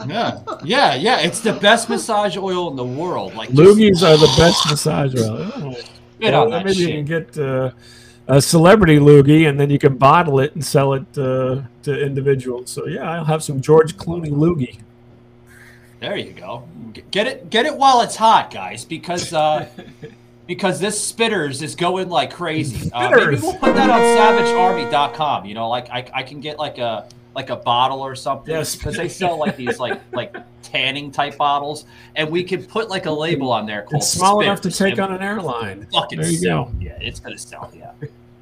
[0.07, 1.19] Yeah, yeah, yeah.
[1.21, 3.35] It's the best massage oil in the world.
[3.35, 5.51] Like just Loogies are the best massage oil.
[5.57, 5.73] Oh.
[6.17, 7.71] spit Well, on that maybe you can get uh,
[8.27, 12.71] a celebrity loogie, and then you can bottle it and sell it uh, to individuals.
[12.71, 14.79] So yeah, I'll have some George Clooney loogie.
[16.01, 16.69] There you go.
[17.11, 19.69] Get it, get it while it's hot, guys, because uh,
[20.47, 22.93] because this spitters is going like crazy.
[22.93, 25.47] Uh, maybe we'll put that on SavageArmy.com.
[25.47, 28.77] You know, like I, I can get like a like a bottle or something Yes.
[28.77, 31.85] because they sell like these like like tanning type bottles,
[32.17, 34.99] and we could put like a label on there called It's small enough to take
[34.99, 35.87] on an airline.
[35.93, 36.65] Fucking There you sell.
[36.67, 36.73] go.
[36.81, 37.71] Yeah, it's gonna sell.
[37.77, 37.93] Yeah.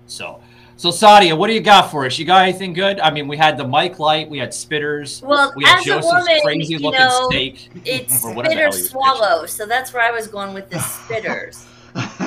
[0.07, 0.41] So.
[0.79, 2.19] So Sadia, what do you got for us?
[2.19, 2.99] You got anything good?
[2.99, 5.89] I mean, we had the mic light, we had spitters, Well, we had as a
[5.91, 7.71] Joseph's woman, crazy you looking know, steak.
[7.85, 10.71] It's or whatever spitter hell you was swallow, so that's where I was going with
[10.71, 11.67] the spitters.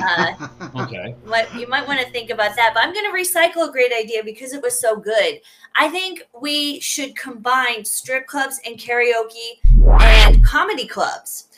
[0.06, 0.32] Uh,
[0.76, 1.14] Okay.
[1.56, 2.72] you might want to think about that.
[2.74, 5.40] But I'm going to recycle a great idea because it was so good.
[5.74, 9.60] I think we should combine strip clubs and karaoke
[10.02, 11.48] and comedy clubs.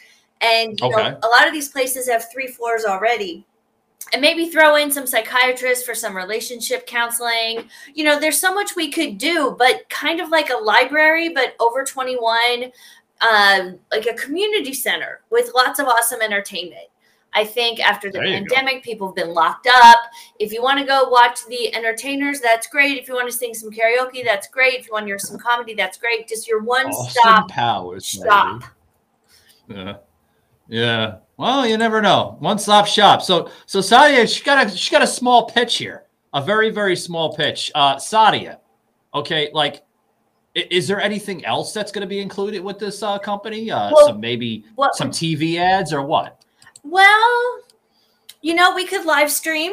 [0.41, 0.97] And you Okay.
[1.11, 3.45] know, a lot of these places have three floors already.
[4.13, 7.69] And maybe throw in some psychiatrists for some relationship counseling.
[7.93, 11.55] You know, there's so much we could do, but kind of like a library, but
[11.61, 12.73] over 21,
[13.21, 16.87] um, like a community center with lots of awesome entertainment.
[17.35, 18.55] I think after the There you go.
[18.55, 19.99] pandemic, people have been locked up.
[20.41, 22.99] If you want to go watch the entertainers, that's great.
[22.99, 24.81] If you want to sing some karaoke, that's great.
[24.81, 26.27] If you want to hear some comedy, that's great.
[26.27, 28.07] Just your one Austin stop Powers.
[28.07, 28.63] stop.
[29.69, 29.81] maybe.
[29.81, 29.97] Yeah.
[30.69, 31.17] Yeah.
[31.37, 32.37] Well, you never know.
[32.41, 33.23] One stop shop.
[33.23, 36.05] So so Sadia, she got a she got a small pitch here.
[36.35, 37.71] A very, very small pitch.
[37.75, 38.59] Uh Sadia.
[39.15, 39.83] Okay, like
[40.55, 43.71] is there anything else that's going to be included with this uh, company?
[43.71, 46.38] Uh, Well, some maybe what- some TV ads or what?
[46.83, 47.61] Well,
[48.41, 49.73] you know, we could live stream.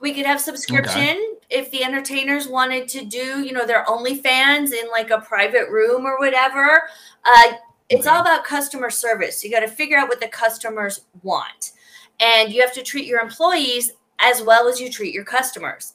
[0.00, 4.88] We could have subscription if the entertainers wanted to do, you know, their OnlyFans in
[4.90, 6.84] like a private room or whatever.
[7.24, 7.52] Uh,
[7.90, 9.44] it's all about customer service.
[9.44, 11.72] You got to figure out what the customers want,
[12.20, 15.94] and you have to treat your employees as well as you treat your customers.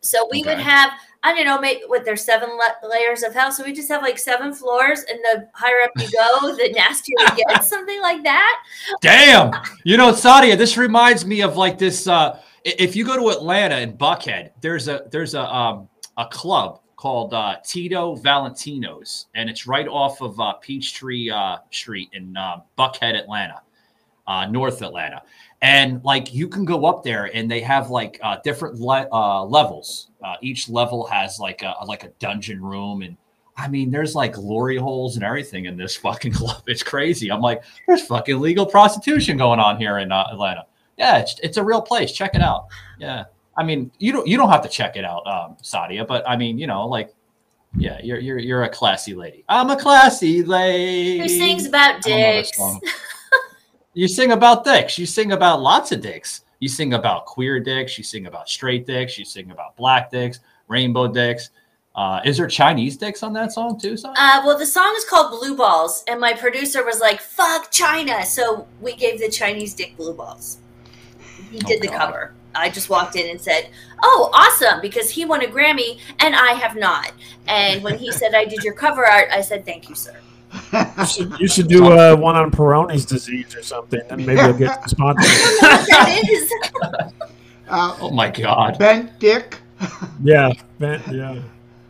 [0.00, 0.92] So we would have,
[1.26, 3.50] I don't know, maybe what there's seven la- layers of hell.
[3.50, 7.16] So we just have like seven floors, and the higher up you go, the nastier
[7.18, 8.62] it gets, something like that.
[9.00, 9.52] Damn.
[9.84, 12.06] You know, Sadia, this reminds me of like this.
[12.06, 16.80] Uh, if you go to Atlanta in Buckhead, there's a there's a um, a club
[16.96, 22.58] called uh, Tito Valentino's, and it's right off of uh, Peachtree uh, Street in uh,
[22.76, 23.62] Buckhead, Atlanta,
[24.26, 25.22] uh, North Atlanta.
[25.62, 29.44] And like you can go up there, and they have like uh, different le- uh,
[29.44, 30.08] levels.
[30.22, 33.16] Uh, each level has like a like a dungeon room, and
[33.56, 36.62] I mean, there's like glory holes and everything in this fucking club.
[36.66, 37.30] It's crazy.
[37.30, 40.66] I'm like, there's fucking legal prostitution going on here in uh, Atlanta.
[40.98, 42.12] Yeah, it's, it's a real place.
[42.12, 42.66] Check it out.
[42.98, 43.24] Yeah.
[43.56, 46.36] I mean, you don't you don't have to check it out, um, Sadia, but I
[46.36, 47.14] mean, you know, like,
[47.76, 49.44] yeah, you're you're you're a classy lady.
[49.48, 51.20] I'm a classy lady.
[51.20, 52.96] Who sings about I don't know this dicks?
[53.96, 54.98] You sing about dicks.
[54.98, 56.42] You sing about lots of dicks.
[56.60, 57.96] You sing about queer dicks.
[57.96, 59.18] You sing about straight dicks.
[59.18, 61.48] You sing about black dicks, rainbow dicks.
[61.94, 63.96] Uh, is there Chinese dicks on that song too?
[63.96, 64.14] Son?
[64.18, 68.22] Uh, well, the song is called Blue Balls, and my producer was like, "Fuck China,"
[68.26, 70.58] so we gave the Chinese dick blue balls.
[71.50, 72.34] He did the cover.
[72.54, 73.70] I just walked in and said,
[74.02, 77.12] "Oh, awesome!" because he won a Grammy and I have not.
[77.48, 80.20] And when he said I did your cover art, I said, "Thank you, sir."
[80.72, 84.52] You should, you should do uh, one on Peyronie's disease or something, and maybe you'll
[84.54, 85.24] get sponsored.
[85.60, 86.50] that is.
[87.70, 88.78] oh my god.
[88.78, 89.58] Bent dick.
[90.22, 91.40] yeah, man, yeah.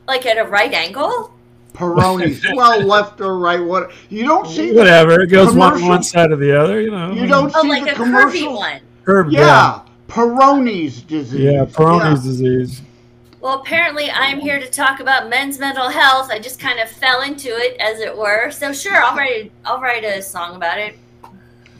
[0.08, 1.32] Like at a right angle?
[1.74, 2.40] Peroni.
[2.56, 3.60] well, left or right.
[3.62, 4.72] What you don't see.
[4.72, 7.12] Whatever, it goes one one side or the other, you know.
[7.12, 8.56] You don't Oh, see like the a curvy commercial.
[8.56, 8.80] one.
[9.04, 9.40] Curved, yeah.
[9.40, 9.80] yeah.
[10.08, 11.40] Peroni's disease.
[11.40, 12.80] Yeah, Peyronie's disease.
[13.46, 16.32] Well, apparently, I'm here to talk about men's mental health.
[16.32, 18.50] I just kind of fell into it, as it were.
[18.50, 19.52] So, sure, I'll write.
[19.64, 20.98] I'll write a song about it.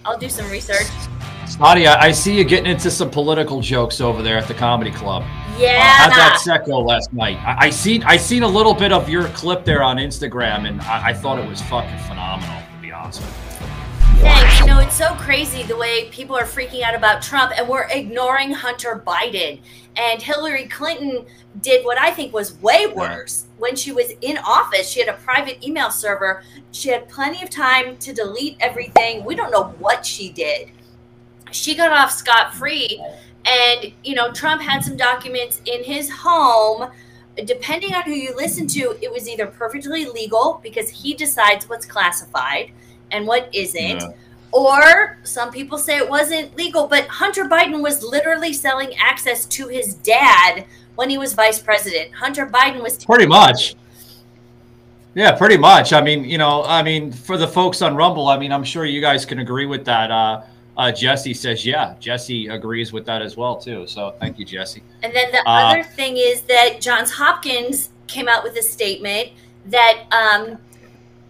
[0.04, 0.86] I'll do some research.
[1.58, 5.24] Nadia, I see you getting into some political jokes over there at the comedy club.
[5.58, 5.70] Yeah.
[5.70, 7.38] Uh, how'd that set go last night?
[7.38, 10.80] I, I seen I seen a little bit of your clip there on Instagram, and
[10.82, 12.62] I, I thought it was fucking phenomenal.
[12.62, 13.45] To be honest with you.
[14.18, 14.60] Thanks.
[14.60, 17.86] You know, it's so crazy the way people are freaking out about Trump and we're
[17.90, 19.60] ignoring Hunter Biden.
[19.96, 21.26] And Hillary Clinton
[21.60, 23.46] did what I think was way worse.
[23.58, 26.42] When she was in office, she had a private email server.
[26.72, 29.24] She had plenty of time to delete everything.
[29.24, 30.70] We don't know what she did.
[31.52, 33.02] She got off scot free.
[33.44, 36.90] And, you know, Trump had some documents in his home.
[37.44, 41.84] Depending on who you listen to, it was either perfectly legal because he decides what's
[41.84, 42.72] classified
[43.10, 44.00] and what isn't.
[44.00, 44.08] Yeah.
[44.52, 49.68] Or some people say it wasn't legal, but Hunter Biden was literally selling access to
[49.68, 52.14] his dad when he was vice president.
[52.14, 53.74] Hunter Biden was Pretty much.
[55.14, 55.92] Yeah, pretty much.
[55.92, 58.84] I mean, you know, I mean, for the folks on Rumble, I mean, I'm sure
[58.84, 60.10] you guys can agree with that.
[60.10, 60.42] Uh,
[60.76, 63.86] uh, Jesse says, yeah, Jesse agrees with that as well too.
[63.86, 64.82] So thank you, Jesse.
[65.02, 69.30] And then the Uh, other thing is that Johns Hopkins came out with a statement
[69.66, 70.58] that um,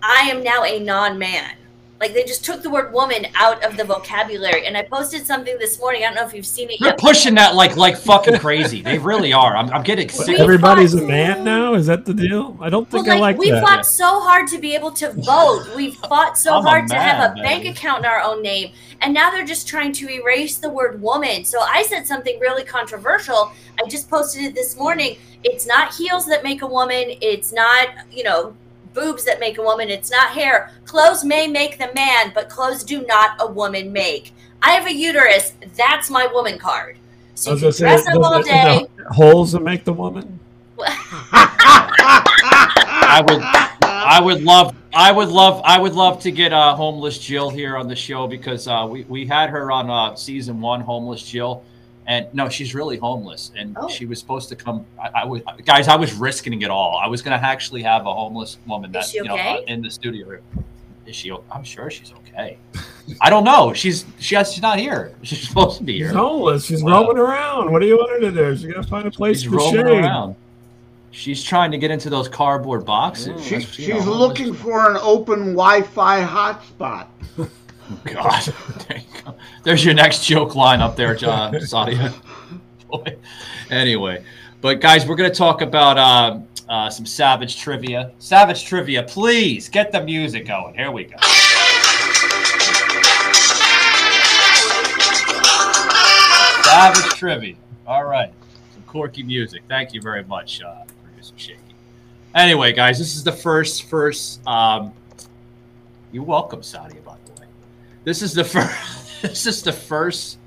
[0.03, 1.55] I am now a non-man.
[1.99, 4.66] Like they just took the word woman out of the vocabulary.
[4.66, 6.03] And I posted something this morning.
[6.03, 6.99] I don't know if you've seen it They're yet.
[6.99, 8.82] pushing that like like fucking crazy.
[8.82, 9.57] They really are.
[9.57, 10.38] I'm, I'm getting sick.
[10.38, 11.72] Everybody's a man now.
[11.74, 12.57] Is that the deal?
[12.61, 13.64] I don't Well, think I like we that.
[13.64, 15.64] fought so hard to be able to vote.
[15.74, 18.42] We fought so I'm a hard to have a man, bank account in our own
[18.42, 18.72] name.
[19.01, 21.44] And now they're just trying to erase the word woman.
[21.44, 23.53] So I said something really controversial.
[23.82, 25.16] I just posted it this morning.
[25.44, 27.05] It's not heels that make a woman.
[27.22, 28.55] It's not, you know,
[28.97, 29.88] boobs that make a woman.
[29.88, 30.72] It's not hair.
[30.86, 34.32] Clothes may make the man, but clothes do not a woman make.
[34.62, 35.53] I have a uterus.
[35.76, 36.97] That's my woman card.
[37.34, 38.86] So you was can gonna say, dress up all day.
[38.97, 40.40] the holes that make the woman.
[43.09, 43.42] I would,
[43.82, 47.76] I would love, I would love, I would love to get uh, homeless Jill here
[47.76, 51.62] on the show because uh, we we had her on uh, season one, homeless Jill,
[52.07, 53.89] and no, she's really homeless, and Oh.
[53.89, 54.85] she was supposed to come.
[55.01, 57.01] I, I was, guys, I was risking it all.
[57.03, 59.61] I was going to actually have a homeless woman that Is she you know uh,
[59.67, 60.39] in the studio.
[61.07, 61.31] Is she?
[61.33, 62.59] o- I'm sure she's okay.
[63.21, 63.73] I don't know.
[63.73, 65.15] She's she has, she's not here.
[65.23, 66.17] She's supposed to be She's here.
[66.17, 66.65] homeless.
[66.65, 67.03] She's Wow.
[67.05, 67.71] roaming around.
[67.71, 68.57] What do you want her to do?
[68.57, 70.05] She got to find a place She's to roaming shade.
[70.05, 70.35] around.
[71.13, 73.43] She's trying to get into those cardboard boxes.
[73.45, 77.07] She, That's, you she's looking for an open Wi-Fi hotspot.
[78.05, 78.43] God,
[78.89, 79.34] There you go.
[79.62, 82.12] there's your next joke line up there, John Sadia.
[83.70, 84.24] Anyway,
[84.61, 88.12] but guys, we're gonna talk about uh, uh, some Savage trivia.
[88.18, 90.74] Savage trivia, please get the music going.
[90.74, 91.16] Here we go.
[96.64, 97.55] Savage trivia.
[97.87, 98.32] All right,
[98.74, 99.62] some quirky music.
[99.68, 101.61] Thank you very much, uh, producer Shaky.
[102.34, 104.45] Anyway, guys, this is the first first.
[104.47, 104.93] Um,
[106.12, 107.03] you're welcome, Sadia.
[107.05, 107.45] By the way,
[108.07, 108.75] this is the first.
[109.23, 110.39] This is the first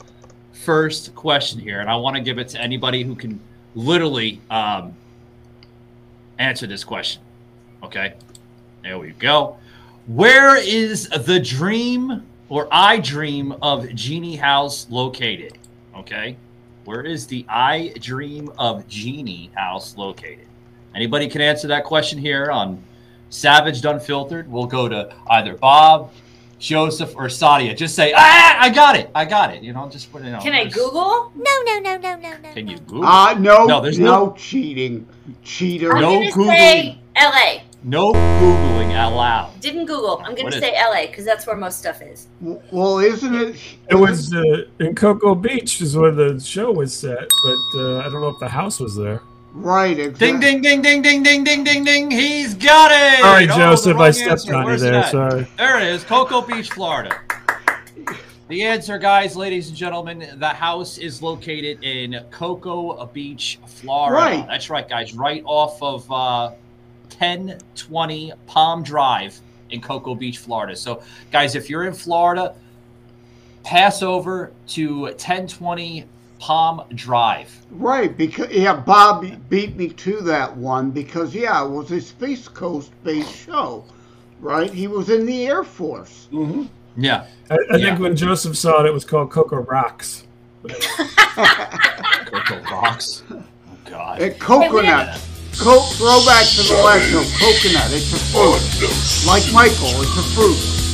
[0.54, 3.40] first question here, and I want to give it to anybody who can
[3.74, 4.96] literally um,
[6.38, 7.22] answer this question.
[7.84, 8.14] Okay,
[8.84, 9.58] there we go.
[10.06, 15.58] Where is the dream or I dream of Jeannie House located?
[15.96, 16.38] Okay,
[16.86, 20.48] where is the I dream of Jeannie House located?
[20.94, 22.82] Anybody can answer that question here on
[23.30, 24.50] Savage Unfiltered.
[24.50, 26.12] We'll go to either Bob,
[26.60, 27.76] Joseph, or Sadia.
[27.76, 29.10] Just say, ah, I got it.
[29.16, 29.64] I got it.
[29.64, 30.42] You know, just put it on.
[30.42, 31.32] Can I Google?
[31.36, 32.52] No, no, no, no, no, no.
[32.54, 33.06] Can you Google?
[33.06, 35.08] Uh, no, no, no, there's no, cheating.
[35.44, 35.96] Cheater.
[35.96, 36.48] I'm No gonna Googling.
[36.58, 37.62] say LA.
[37.84, 39.60] no Googling out loud.
[39.62, 40.18] Didn't Google.
[40.20, 42.28] I'm gonna What is say LA because that's where most stuff is.
[42.42, 43.56] Well, isn't it?
[43.90, 48.04] It was uh, in Cocoa Beach, is where the show was set, but uh, I
[48.04, 49.22] don't know if the house was there.
[49.54, 50.00] Right.
[50.00, 50.28] Exactly.
[50.28, 53.24] Ding, ding, ding, ding, ding, ding, ding, ding, He's got it.
[53.24, 54.56] All right, oh, Joseph, I stepped answer.
[54.56, 55.02] on Where's you there.
[55.02, 55.12] That?
[55.12, 55.48] Sorry.
[55.58, 57.20] There it is, Cocoa Beach, Florida.
[58.48, 64.16] The answer, guys, ladies and gentlemen, the house is located in Cocoa Beach, Florida.
[64.16, 64.48] Right.
[64.48, 65.14] That's right, guys.
[65.14, 66.52] Right off of uh,
[67.18, 69.40] 1020 Palm Drive
[69.70, 70.76] in Cocoa Beach, Florida.
[70.76, 72.56] So, guys, if you're in Florida,
[73.64, 76.06] pass over to 1020
[76.40, 77.56] Palm Drive.
[77.72, 82.48] Right, because yeah, Bob beat me to that one because yeah, it was a Space
[82.48, 83.84] Coast based show,
[84.40, 84.72] right?
[84.72, 86.28] He was in the Air Force.
[86.32, 86.64] Mm-hmm.
[86.98, 87.28] Yeah.
[87.52, 90.24] I, I think when Joseph saw it, it was called Cocoa Rocks.
[90.68, 93.24] Cocoa Rocks.
[93.30, 93.44] Oh,
[93.86, 94.22] God.
[94.22, 95.22] And coconut.
[95.58, 97.24] Co- throwback to the last show.
[97.38, 97.92] Coconut.
[97.92, 99.28] It's a fruit.
[99.28, 100.89] Like Michael, it's a fruit.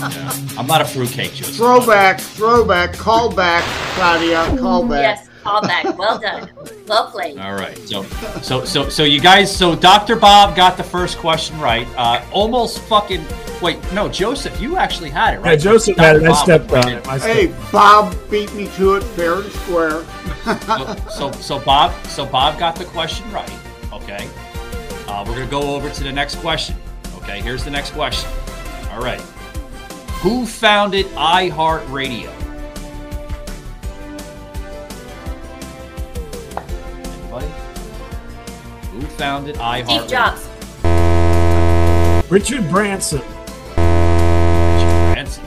[0.58, 1.56] I'm not a fruitcake, Joseph.
[1.56, 3.60] Throwback, throwback, callback,
[3.94, 5.00] Sadia, callback.
[5.00, 5.96] Yes, callback.
[5.96, 6.50] Well done.
[6.86, 7.38] Well played.
[7.38, 7.76] All right.
[7.78, 8.02] So,
[8.42, 9.54] so, so, so you guys.
[9.54, 10.16] So Dr.
[10.16, 11.86] Bob got the first question right.
[11.96, 13.24] Uh, almost fucking.
[13.62, 15.52] Wait, no, Joseph, you actually had it right.
[15.52, 16.24] Yeah, Joseph had it.
[16.24, 17.08] I Bob stepped went on it.
[17.08, 20.04] I Hey, Bob beat me to it fair and square.
[21.10, 23.50] So, so Bob, so Bob got the question right.
[23.92, 24.28] Okay.
[25.08, 26.76] Uh, we're gonna go over to the next question.
[27.16, 27.40] Okay.
[27.40, 28.30] Here's the next question.
[28.92, 29.20] All right.
[30.26, 32.32] Who founded iHeartRadio?
[37.04, 37.46] Anybody?
[38.90, 39.86] Who founded iHeartRadio?
[39.86, 40.48] Steve Jobs.
[42.28, 43.20] Richard Branson.
[43.20, 45.44] Richard Branson.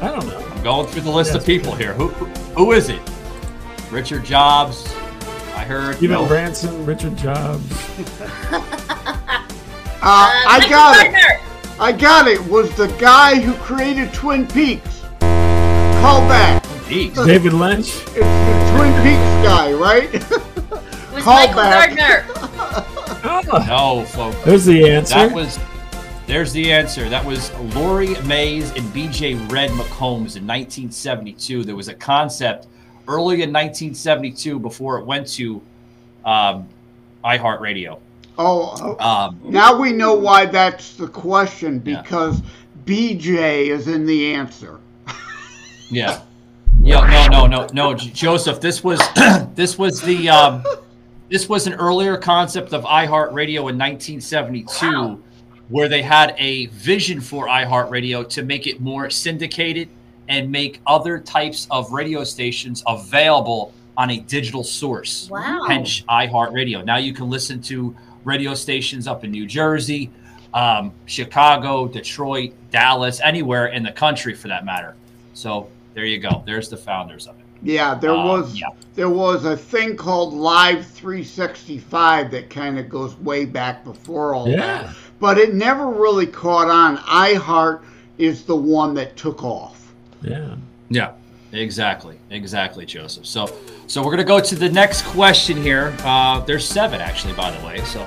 [0.00, 0.38] I don't know.
[0.38, 1.46] I'm going through the list of Yes.
[1.46, 1.92] people here.
[1.94, 3.00] Who, who who is it?
[3.90, 4.86] Richard Jobs.
[5.56, 5.96] I heard.
[5.96, 6.26] Steven no.
[6.28, 7.64] Branson, Richard Jobs.
[10.06, 11.18] Uh, I Michael got Gardner.
[11.18, 11.40] it.
[11.78, 12.40] I got it.
[12.46, 15.00] Was the guy who created Twin Peaks.
[15.20, 16.62] Call back.
[16.86, 17.16] Peaks.
[17.24, 17.88] David Lynch.
[17.88, 20.12] It's the Twin Peaks guy, right?
[21.12, 21.96] Was Call Michael back.
[21.96, 23.66] Gardner.
[23.66, 24.36] No, folks.
[24.44, 25.14] There's the answer.
[25.14, 25.58] That was.
[26.26, 27.08] There's the answer.
[27.08, 29.34] That was Lowry Mays and B.J.
[29.46, 31.64] Red McCombs in 1972.
[31.64, 32.66] There was a concept
[33.08, 35.60] early in 1972 before it went to
[36.24, 36.66] um,
[37.24, 37.98] iHeartRadio.
[38.36, 42.42] Oh, Um, now we know why that's the question because
[42.84, 44.78] BJ is in the answer.
[45.90, 46.22] Yeah.
[46.82, 47.26] Yeah.
[47.30, 47.46] No.
[47.46, 47.46] No.
[47.46, 47.68] No.
[47.72, 47.94] No.
[47.94, 49.00] Joseph, this was
[49.54, 50.64] this was the um,
[51.30, 55.22] this was an earlier concept of iHeartRadio in 1972,
[55.68, 59.88] where they had a vision for iHeartRadio to make it more syndicated
[60.28, 65.28] and make other types of radio stations available on a digital source.
[65.30, 65.64] Wow.
[65.68, 66.84] Hence iHeartRadio.
[66.84, 67.94] Now you can listen to
[68.24, 70.10] radio stations up in New Jersey,
[70.52, 74.94] um, Chicago, Detroit, Dallas, anywhere in the country for that matter.
[75.34, 76.42] So there you go.
[76.46, 77.44] There's the founders of it.
[77.62, 78.66] Yeah, there Uh, was yeah.
[78.94, 84.48] there was a thing called Live 365 that kind of goes way back before all
[84.48, 84.56] Yeah.
[84.84, 86.98] that, but it never really caught on.
[86.98, 87.80] iHeart
[88.18, 89.92] is the one that took off.
[90.22, 90.54] Yeah.
[90.90, 91.12] Yeah,
[91.54, 93.26] exactly, exactly, Joseph.
[93.26, 93.54] So,
[93.86, 95.96] so we're gonna go to the next question here.
[96.00, 97.80] Uh, there's seven actually, by the way.
[97.84, 98.06] So,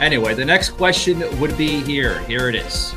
[0.00, 2.20] anyway, the next question would be here.
[2.20, 2.94] Here it is.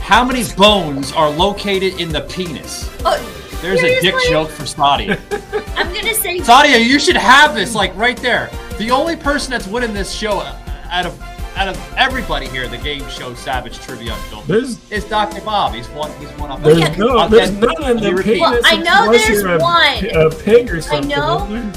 [0.00, 2.90] How many bones are located in the penis?
[3.04, 3.18] Oh,
[3.62, 5.18] There's a dick joke for Sadia.
[5.76, 8.50] I'm gonna say Sadia, you should have this like right there.
[8.78, 11.18] The only person that's winning this show out of
[11.56, 15.40] out of everybody here, the game show Savage Trivia Unfiltered, There's is Dr.
[15.42, 15.74] Bob.
[15.74, 16.10] He's one.
[16.18, 16.62] He's one up.
[16.62, 16.96] there's there.
[16.96, 18.40] no I'll there's get- none in the repeat.
[18.40, 20.04] Well, I know unless there's you're a, one.
[20.16, 21.12] A pig or something.
[21.12, 21.72] I know.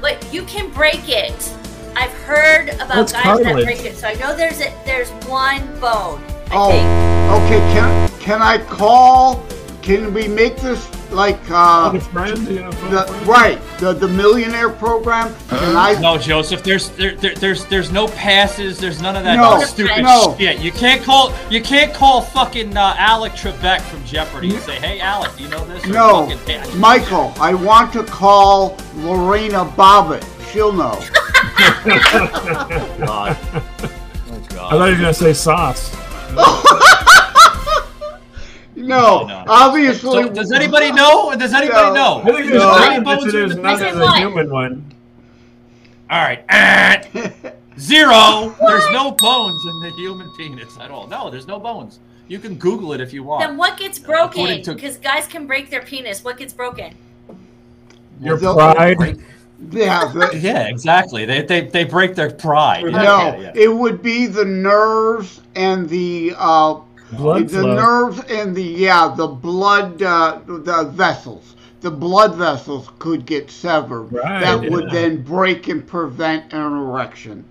[0.00, 1.54] but you can break it.
[1.96, 3.56] I've heard about That's guys cartilage.
[3.56, 6.22] that break it, so I know there's a, there's one bone.
[6.50, 7.42] I Oh, think.
[7.44, 7.58] okay.
[7.74, 9.44] Can can I call?
[9.82, 14.68] Can we make this like uh, Phone friend, you know, the, right the the millionaire
[14.68, 15.34] program?
[15.48, 15.98] Can I?
[16.00, 16.62] No, Joseph.
[16.62, 18.78] There's there, there, there's there's no passes.
[18.78, 20.36] There's none of that No, stupid no.
[20.38, 20.58] shit.
[20.60, 25.00] You can't call you can't call fucking uh, Alec Trebek from Jeopardy and say, "Hey,
[25.00, 27.32] Alec, do you know this?" No, fucking, Michael.
[27.40, 30.24] I want to call Lorena Bobbitt.
[30.52, 30.98] She'll know.
[32.98, 33.36] God.
[34.30, 34.50] Oh, God.
[34.50, 34.70] I God.
[34.70, 35.94] thought you were gonna say sauce.
[38.86, 39.44] No, no.
[39.48, 40.22] obviously.
[40.24, 41.34] So, does anybody know?
[41.36, 41.94] Does anybody No.
[41.94, 42.20] know?
[42.22, 42.68] I think there's No.
[42.68, 44.84] one, How many bones are in there's the none the human one.
[46.10, 46.44] All right.
[47.78, 48.54] Zero.
[48.66, 51.06] There's no bones in the human penis at all.
[51.06, 51.98] No, there's no bones.
[52.28, 53.40] You can Google it if you want.
[53.42, 54.40] Then what gets broken?
[54.42, 56.22] According to- Because guys can break their penis.
[56.24, 56.94] What gets broken?
[58.20, 59.18] Your They'll- pride.
[59.70, 61.24] Yeah, the, Yeah, exactly.
[61.24, 62.84] They, they, they break their pride.
[62.84, 63.52] Yeah, no, yeah, yeah.
[63.54, 66.76] it would be the nerves and the uh,
[67.12, 67.74] Blood the flow.
[67.74, 71.54] nerves and the yeah the blood uh, the vessels.
[71.80, 74.12] The blood vessels could get severed.
[74.12, 77.44] Right, that would then break and prevent an erection.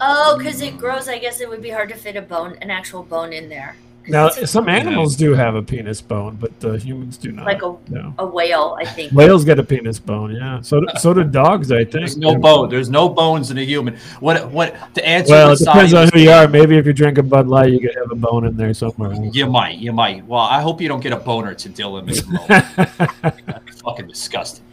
[0.00, 1.08] Oh, because it grows.
[1.08, 3.76] I guess it would be hard to fit a bone, an actual bone in there.
[4.02, 7.44] 'Cause Now, some animals do have a penis bone, but uh, humans do not.
[7.44, 8.14] like a, no.
[8.18, 9.12] a whale, I think.
[9.12, 10.60] Whales get a penis bone, yeah.
[10.62, 11.92] So, so do dogs, I think.
[11.92, 12.70] There's no bone.
[12.70, 13.96] There's no bones in a human.
[14.20, 15.32] What what to answer?
[15.34, 16.48] Well, what it depends on who you are.
[16.48, 19.12] Maybe if you drink a Bud Light, you could have a bone in there somewhere.
[19.32, 19.78] You might.
[19.78, 20.26] You might.
[20.26, 23.20] Well, I hope you don't get a boner to Dylan McMullen.
[23.46, 24.64] That'd be fucking disgusting,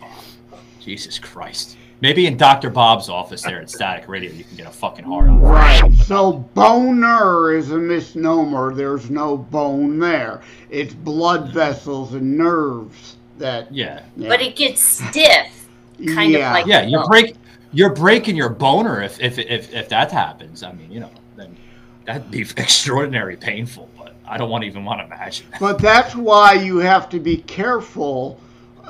[0.80, 1.76] Jesus Christ.
[2.00, 2.70] Maybe in Dr.
[2.70, 5.42] Bob's office there at Static Radio, you can get a fucking hard on.
[5.42, 5.92] Right.
[5.94, 8.74] So boner is a misnomer.
[8.76, 10.42] There's no bone there.
[10.70, 13.74] It's blood vessels and nerves that.
[13.74, 14.04] Yeah.
[14.16, 14.30] Yeah.
[14.30, 15.68] But it gets stiff,
[16.14, 16.50] kind Yeah.
[16.50, 17.36] of like Yeah, you're break
[17.74, 20.62] you're breaking your boner if if if, if that happens.
[20.62, 21.58] I mean, you know, then
[22.06, 25.48] that'd be extraordinary painful, but I don't want to even want to imagine.
[25.60, 28.40] But that's why you have to be careful.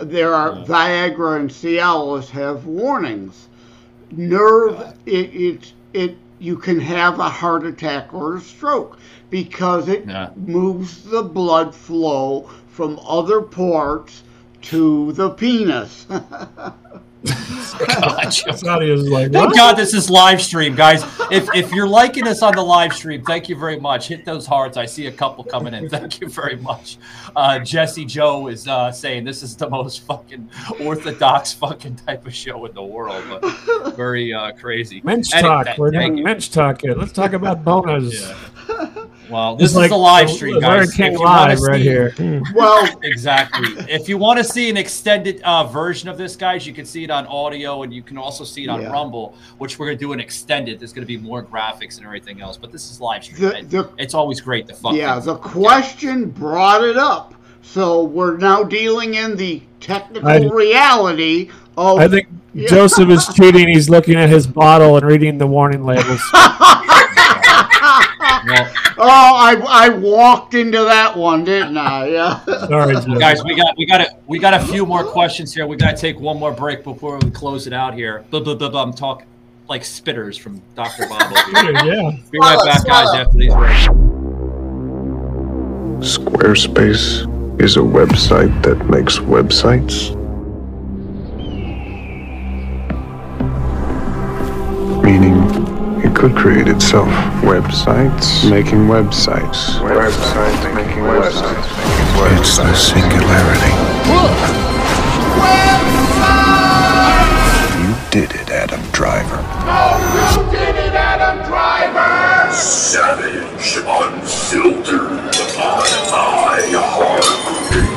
[0.01, 3.47] There are Viagra and Cialis have warnings.
[4.11, 8.97] Nerve, it, it, it, you can have a heart attack or a stroke
[9.29, 10.29] because it Yeah.
[10.35, 14.23] moves the blood flow from other parts
[14.63, 16.05] to the penis.
[17.26, 19.55] Saudi is like, Thank what?
[19.55, 21.03] God this is live stream, guys.
[21.32, 24.07] If if you're liking us on the live stream, thank you very much.
[24.07, 24.78] Hit those hearts.
[24.78, 25.89] I see a couple coming in.
[25.89, 26.97] Thank you very much.
[27.36, 30.49] Uh, Jesse Joe is uh, saying this is the most fucking
[30.82, 35.01] orthodox fucking type of show in the world, but very uh, crazy.
[35.03, 35.68] Mensch Any- talk.
[35.78, 36.93] We're doing mensch talk here.
[36.93, 38.36] Let's talk about boners.
[39.30, 40.93] Well, this It's is like the live stream, Larry guys.
[40.93, 42.13] King If you wanna live right here.
[42.55, 43.67] Well, Exactly.
[43.93, 47.03] If you want to see an extended uh, version of this, guys, you can see
[47.03, 48.89] it on audio and you can also see it on Yeah.
[48.91, 50.80] Rumble, which we're going to do an extended.
[50.80, 53.41] There's going to be more graphics and everything else, but this is live stream.
[53.41, 55.41] The- the- it's always great to fuck yeah, the up.
[55.41, 57.34] question brought it up.
[57.61, 61.99] So we're now dealing in the technical I- reality of.
[61.99, 62.69] I think Yeah.
[62.69, 63.67] Joseph is cheating.
[63.67, 66.21] He's looking at his bottle and reading the warning labels.
[68.47, 72.07] Well, Oh, Oh, I, I walked into that one, didn't I?
[72.17, 72.43] Yeah.
[72.45, 73.15] Sorry, Joe.
[73.19, 75.67] guys, we got we got a we got a few more questions here.
[75.67, 78.25] We got to take one more break before we close it out here.
[78.31, 78.81] Blah, blah, blah, blah.
[78.83, 79.27] I'm talking
[79.67, 81.07] like spitters from Dr.
[81.07, 81.21] Bob.
[81.31, 81.73] over here.
[81.85, 82.11] yeah.
[82.31, 83.87] Be right back, guys, after these breaks.
[85.99, 90.16] Squarespace is a website that makes websites.
[96.18, 97.07] Could create itself.
[97.45, 99.78] Websites making websites.
[99.86, 101.68] Websites making websites.
[102.39, 103.74] It's the singularity.
[107.84, 109.43] You did it, Adam Driver.
[109.70, 112.51] No, you did it, Adam Driver!
[112.51, 115.20] Savage, unfiltered,
[115.59, 117.96] I heart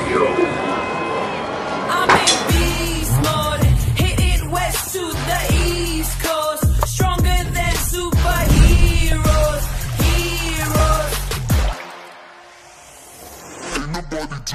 [14.20, 14.52] Nobody do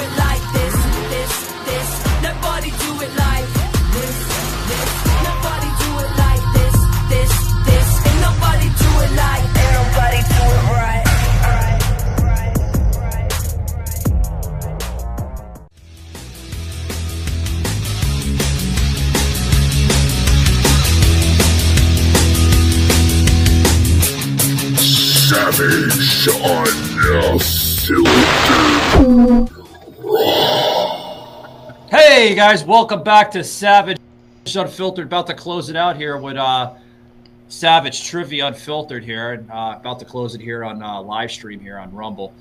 [0.00, 0.72] it like this,
[1.12, 1.32] this,
[1.66, 1.88] this.
[2.22, 3.44] Nobody do it like
[3.92, 4.16] this,
[4.68, 4.88] this.
[5.28, 6.76] Nobody do it like this,
[7.10, 7.32] this,
[7.66, 7.88] this.
[8.24, 9.44] Nobody do it like.
[9.76, 11.04] Nobody do it right.
[11.44, 11.76] Right,
[12.24, 13.28] right, right, right, right.
[24.80, 27.69] Savage, unfiltered.
[31.88, 33.96] Hey guys, welcome back to Savage
[34.54, 35.06] Unfiltered.
[35.06, 36.74] About to close it out here with uh
[37.48, 41.58] Savage Trivia Unfiltered here, and uh, about to close it here on uh, live stream
[41.58, 42.34] here on Rumble.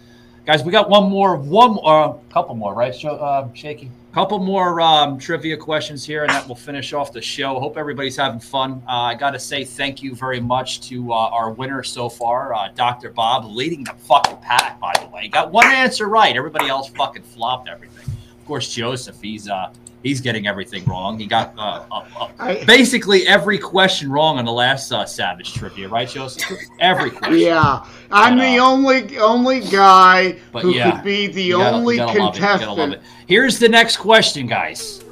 [0.46, 2.94] Guys, we got one more, one uh, a couple more, right?
[2.94, 7.22] Sho- uh, Shaky, couple more um, trivia questions here, and that will finish off the
[7.22, 7.60] show.
[7.60, 8.82] Hope everybody's having fun.
[8.88, 12.54] Uh, I got to say thank you very much to uh, our winner so far,
[12.56, 13.12] uh, Dr.
[13.12, 14.80] Bob, leading the fucking pack.
[14.80, 16.36] By the way, got one answer right.
[16.36, 18.06] Everybody else fucking flopped everything.
[18.40, 21.20] Of course, Joseph, he's uh, he's getting everything wrong.
[21.20, 25.88] He got uh, uh, uh, basically every question wrong on the last uh, Savage trivia,
[25.88, 26.58] right, Joseph?
[26.80, 27.38] Every question.
[27.38, 31.96] Yeah, I'm But, the uh, only only guy who yeah, could be the gotta- only
[31.98, 33.04] you gotta love it, you gotta love contestant.
[33.30, 33.34] It.
[33.34, 35.04] Here's the next question, guys.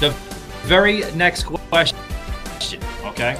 [0.00, 0.10] The
[0.64, 1.98] very next question.
[3.04, 3.38] Okay.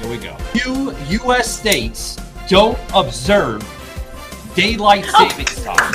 [0.00, 0.34] Here we go.
[0.52, 0.94] Few
[1.24, 1.58] U.S.
[1.58, 2.16] states
[2.48, 3.62] don't observe
[4.54, 5.28] daylight Oh.
[5.28, 5.92] time.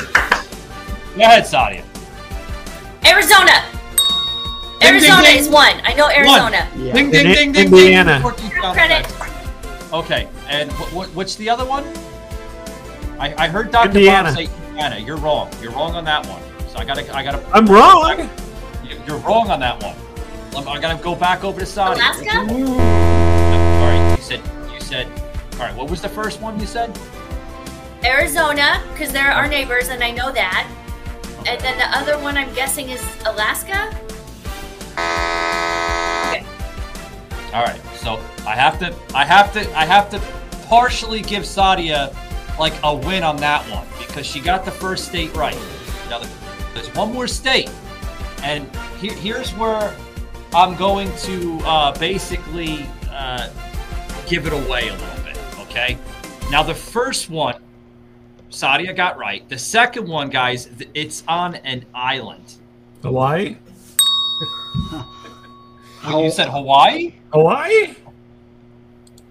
[1.16, 1.84] Go ahead, Sadia.
[3.04, 3.64] Arizona.
[4.80, 5.38] Ding, Arizona ding, ding.
[5.40, 5.80] is one.
[5.84, 6.64] I know Arizona.
[6.66, 6.92] One.
[6.94, 8.22] Ding, ding, Indi- ding, ding, Indiana.
[8.36, 8.50] ding.
[8.72, 9.06] Credit.
[9.92, 11.84] Okay, and what, what, what's the other one?
[13.18, 13.88] I, I heard Dr.
[13.88, 14.28] Indiana.
[14.28, 14.48] Bob say
[14.78, 15.04] Indiana.
[15.04, 15.50] You're wrong.
[15.60, 16.40] You're wrong on that one.
[16.68, 17.44] So I gotta, I gotta.
[17.52, 18.30] I'm wrong.
[18.84, 19.94] You- You're wrong on that one.
[20.54, 21.98] I'm- I gotta go back over to Saudi.
[22.00, 22.38] Alaska?
[22.38, 24.40] All right, you said,
[24.72, 25.06] you said.
[25.54, 26.96] All right, what was the first one you said?
[28.04, 30.68] Arizona, because they're our neighbors, and I know that.
[31.46, 33.88] And then the other one I'm guessing is Alaska.
[36.28, 36.44] Okay.
[37.52, 40.20] All right, so I have to, I have to, I have to
[40.68, 42.14] partially give Sadia
[42.58, 45.58] like a win on that one because she got the first state right.
[46.08, 46.20] Now
[46.74, 47.70] there's one more state,
[48.42, 48.68] and
[49.00, 49.94] here, here's where
[50.54, 53.48] I'm going to uh, basically uh,
[54.26, 55.38] give it away a little bit.
[55.60, 55.98] Okay.
[56.50, 57.56] Now the first one,
[58.50, 59.46] Sadia got right.
[59.48, 62.54] The second one, guys, it's on an island.
[63.02, 63.56] Hawaii?
[66.08, 67.14] You said Hawaii?
[67.32, 67.94] Hawaii?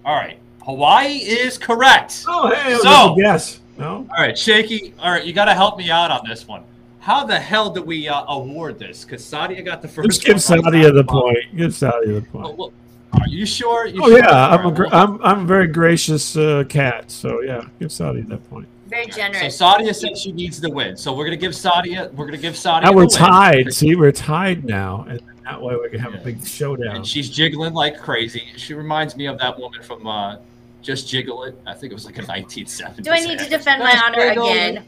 [0.04, 0.38] All right.
[0.68, 2.24] Hawaii is correct.
[2.28, 3.60] Oh, hey, so, yes.
[3.78, 4.06] No?
[4.10, 4.92] all right, Shaky.
[5.00, 6.62] All right, you got to help me out on this one.
[6.98, 9.02] How the hell did we uh, award this?
[9.02, 10.06] Because Sadia got the first.
[10.06, 10.84] Let's give one right.
[10.84, 11.56] Sadia the point.
[11.56, 12.46] Give Sadia the point.
[12.46, 12.72] Oh, well,
[13.14, 13.86] are you sure?
[13.86, 14.18] You Oh sure?
[14.18, 17.10] yeah, I'm a All gr- right, I'm I'm a very gracious uh, cat.
[17.10, 18.68] So yeah, give Sadia that point.
[18.88, 19.56] Very generous.
[19.56, 20.02] So generous.
[20.02, 20.98] Sadia said she needs the win.
[20.98, 22.12] So we're gonna give Sadia.
[22.12, 22.82] We're gonna give Sadia.
[22.82, 23.08] Now we're win.
[23.08, 23.72] tied.
[23.72, 26.96] See, we're tied now, and that way we can have a big showdown.
[26.96, 28.48] And she's jiggling like crazy.
[28.56, 30.36] She reminds me of that woman from uh,
[30.88, 31.60] Just Jiggle It.
[31.66, 33.02] I think it was like a 1970s.
[33.02, 34.86] Do I need to defend my honor again?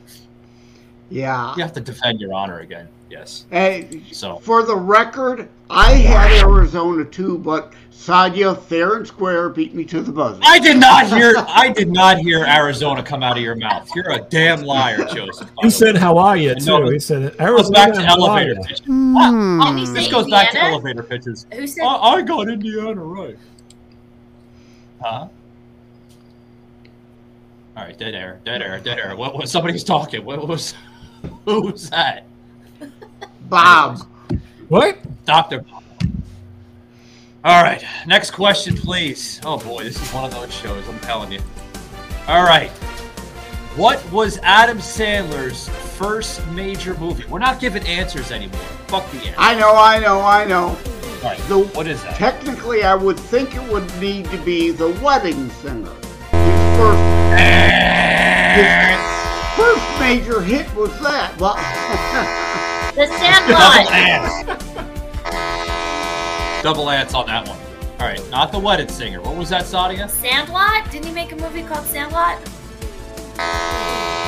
[1.10, 1.54] Yeah.
[1.56, 2.88] You have to defend your honor again.
[3.10, 3.44] Yes.
[3.50, 9.74] Hey, So for the record, I had Arizona too, but Sadia fair and square beat
[9.74, 10.40] me to the buzzer.
[10.42, 11.34] I did not hear.
[11.36, 13.90] I did not hear Arizona come out of your mouth.
[13.94, 15.48] You're a damn liar, Joseph.
[15.48, 16.00] by He the said way.
[16.00, 16.92] Hawaii And no, too.
[16.92, 17.74] He said "Arizona." Goes Arizona.
[17.74, 18.40] back to Hawaii.
[18.48, 18.80] elevator pitches.
[18.80, 21.46] Didn't he This say goes back to elevator pitches.
[21.52, 21.84] Who said?
[21.84, 23.36] I, I got Indiana right.
[25.02, 25.28] Huh?
[27.80, 29.16] All right, dead air, dead air, dead air.
[29.16, 30.22] What was somebody's talking?
[30.22, 30.74] What was?
[31.46, 32.26] Who was that?
[33.48, 34.00] Bob.
[34.68, 34.98] What?
[35.24, 35.60] Doctor.
[35.62, 35.82] Bob.
[37.42, 39.40] All right, next question, please.
[39.46, 40.86] Oh boy, this is one of those shows.
[40.90, 41.40] I'm telling you.
[42.28, 42.68] All right,
[43.76, 47.24] what was Adam Sandler's first major movie?
[47.30, 48.60] We're not giving answers anymore.
[48.88, 49.34] Fuck the answers.
[49.38, 50.66] I know, I know, I know.
[50.66, 52.16] All right, The, what is that?
[52.16, 55.94] Technically, I would think it would need to be the wedding singer.
[56.30, 57.09] His first,
[58.56, 58.66] his
[59.56, 61.36] first major hit was that.
[61.38, 61.56] Well,
[62.94, 63.86] The Double Sandlot.
[66.62, 67.58] Double ants on that one.
[68.00, 69.20] All right, not the wedded singer.
[69.20, 70.08] What was that, Sadia?
[70.08, 70.90] Sandlot?
[70.90, 72.38] Didn't he make a movie called Sandlot?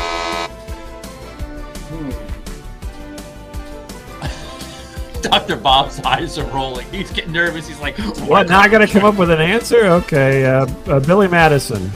[5.23, 5.57] Dr.
[5.57, 6.87] Bob's eyes are rolling.
[6.91, 7.69] He's getting nervous.
[7.69, 8.49] He's like, What?
[8.49, 9.85] Now I got to come up with an answer.
[9.87, 11.91] Okay, uh, uh, Billy Madison.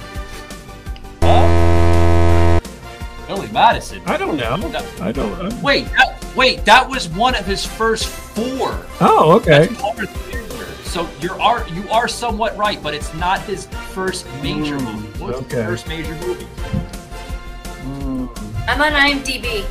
[3.61, 4.03] Madison.
[4.05, 4.57] I don't know.
[4.69, 5.33] That- I don't.
[5.33, 8.79] uh, Wait, that, wait, that was one of his first four.
[9.01, 9.67] Oh, okay.
[9.69, 10.67] That's part of the theater.
[10.85, 15.09] So you are you are somewhat right, but it's not his first major movie.
[15.19, 15.65] What's his okay.
[15.65, 16.47] first major movie?
[18.69, 19.65] I'm on IMDb.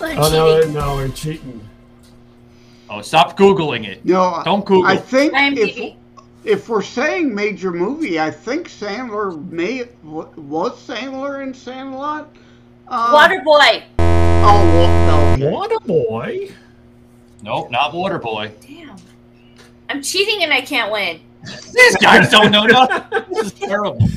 [0.00, 0.74] I'm Oh no, cheating.
[0.74, 1.68] no, we're cheating.
[2.88, 4.04] Oh, stop googling it.
[4.04, 4.86] no, Don't Google.
[4.86, 5.94] I think if
[6.44, 12.34] if we're saying major movie, I think Sandler may was Sandler in Sandlot.
[12.88, 13.82] Uh, Waterboy.
[13.98, 15.50] Oh, well, okay.
[15.50, 16.48] What boy!
[17.42, 18.52] Nope, not Water Boy.
[18.66, 18.96] Damn.
[19.88, 21.20] I'm cheating and I can't win.
[21.44, 23.22] These guys don't know nothing.
[23.32, 24.08] This is terrible.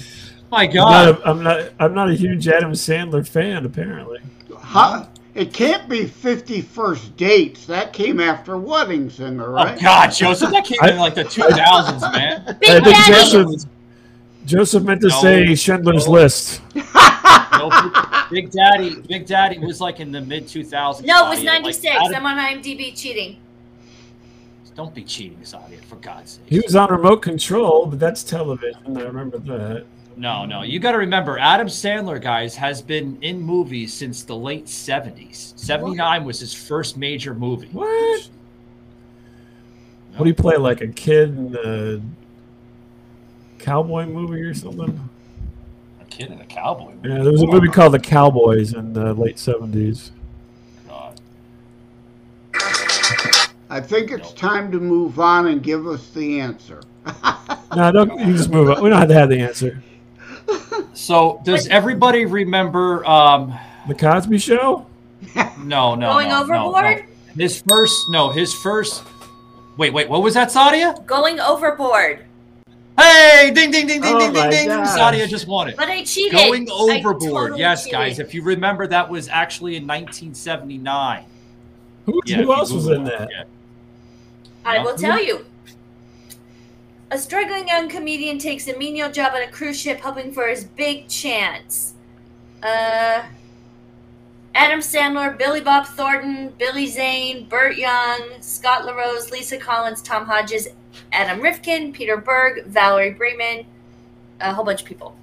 [0.52, 0.92] My I'm God.
[0.92, 1.72] not, a, I'm not.
[1.80, 3.66] I'm not a huge Adam Sandler fan.
[3.66, 4.20] Apparently.
[4.56, 5.06] Huh?
[5.36, 7.66] It can't be 51st Dates.
[7.68, 9.80] That came after Wedding Singer, Oh right?
[9.80, 12.44] God, Joseph, that came in like the 2000s, man.
[12.48, 13.70] I Big think Joseph.
[14.46, 15.22] Joseph meant to No.
[15.22, 16.14] say Schindler's No.
[16.14, 16.62] List.
[17.60, 21.04] No, Big Daddy, Big Daddy was like in the mid 2000s.
[21.04, 21.96] No, it was 96.
[21.96, 23.38] Like, I'm on IMDb cheating.
[24.76, 26.46] Don't be cheating, Sadia, for God's sake.
[26.48, 28.98] He was on remote control, but that's television.
[28.98, 29.86] I remember that.
[30.16, 30.64] No, no.
[30.64, 35.58] You got to remember, Adam Sandler, guys, has been in movies since the late 70s.
[35.58, 37.68] 79 was his first major movie.
[37.74, 38.30] What?
[40.16, 42.02] What do you play like a kid in a
[43.62, 45.10] cowboy movie or something?
[46.20, 47.10] A kid in a cowboy movie.
[47.10, 50.12] Yeah, there was a movie called The Cowboys in the late seventies.
[50.88, 51.20] God.
[53.70, 56.82] I think it's time to move on and give us the answer.
[57.76, 58.20] No, don't.
[58.28, 58.82] You just move on.
[58.82, 59.84] We don't have to have the answer.
[60.96, 63.06] So, does everybody remember?
[63.06, 63.54] Um,
[63.88, 64.88] The Cosby Show.
[65.36, 67.06] no, no, Going no, no, overboard?
[67.06, 67.44] no.
[67.44, 69.04] His first, no, his first.
[69.78, 71.06] Wait, wait, what was that, Sadia?
[71.06, 72.26] Going overboard.
[73.00, 74.68] Hey, ding, ding, ding, ding, Oh ding, ding, my ding!
[74.68, 74.90] gosh.
[74.90, 75.78] Sadia just won it.
[75.78, 76.34] But I cheated.
[76.34, 77.98] Going overboard, totally yes, cheated.
[78.00, 78.20] guys.
[78.20, 81.24] If you remember, that was actually in 1979.
[82.06, 83.30] Who, Yeah, who else was in that?
[83.32, 83.44] yeah.
[84.66, 85.46] I will tell you.
[87.12, 90.64] A struggling young comedian takes a menial job on a cruise ship hoping for his
[90.64, 91.94] big chance.
[92.62, 93.24] Uh,
[94.60, 100.68] Adam Sandler, Billy Bob Thornton, Billy Zane, Burt Young, Scott LaRose, Lisa Collins, Tom Hodges,
[101.14, 103.66] Adam Rifkin, Peter Berg, Valerie Breiman,
[104.42, 105.16] a whole bunch of people.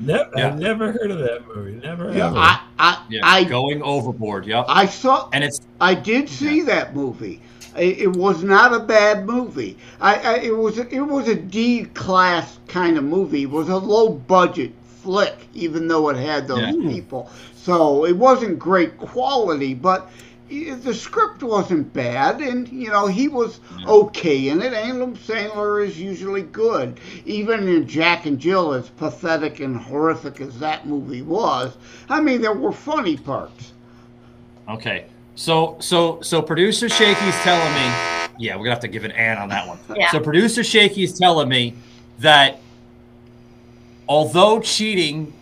[0.00, 0.48] Never, Yeah.
[0.48, 1.72] I've never heard of that movie.
[1.72, 2.12] Never.
[2.16, 2.38] Yeah, ever.
[2.38, 4.46] I, I, Yeah, I, going overboard.
[4.46, 4.64] Yep.
[4.68, 5.28] I saw.
[5.34, 7.42] and it's I did see that movie.
[7.76, 9.76] It, it was not a bad movie.
[10.00, 13.42] I, I it was it was a D class kind of movie.
[13.42, 14.72] It was a low budget
[15.02, 16.72] flick, even though it had those Yeah.
[16.72, 16.90] Hmm.
[16.90, 17.30] people.
[17.54, 20.10] So it wasn't great quality, but
[20.48, 24.72] the script wasn't bad, and you know he was okay in it.
[24.74, 30.58] Adam Sandler is usually good, even in Jack and Jill, as pathetic and horrific as
[30.58, 31.74] that movie was.
[32.08, 33.72] I mean, there were funny parts.
[34.68, 35.06] Okay.
[35.34, 39.38] So so so producer Shaky's telling me, yeah, we're gonna have to give an an
[39.38, 39.78] on that one.
[39.96, 40.10] Yeah.
[40.10, 41.74] So producer Shaky's telling me
[42.18, 42.60] that
[44.08, 45.32] although cheating,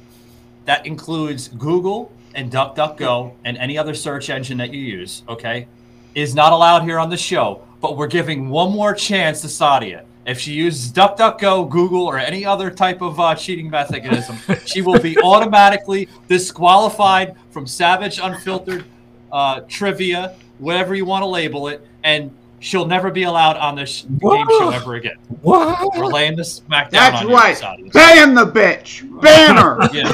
[0.64, 5.66] that includes Google and DuckDuckGo and any other search engine that you use, okay,
[6.14, 7.62] is not allowed here on the show.
[7.80, 10.04] But we're giving one more chance to Sadia.
[10.26, 14.36] If she uses DuckDuckGo, Google, or any other type of uh, cheating mechanism,
[14.66, 18.84] she will be automatically disqualified from Savage Unfiltered
[19.32, 22.30] uh, trivia, whatever you want to label it, and
[22.60, 25.16] she'll never be allowed on this game show ever again.
[25.42, 25.96] What?
[25.96, 27.58] We're laying the smack down That's on right.
[27.82, 27.92] you, Sadia.
[27.92, 29.20] Ban the bitch.
[29.20, 29.78] Ban her.
[29.92, 30.06] Yeah.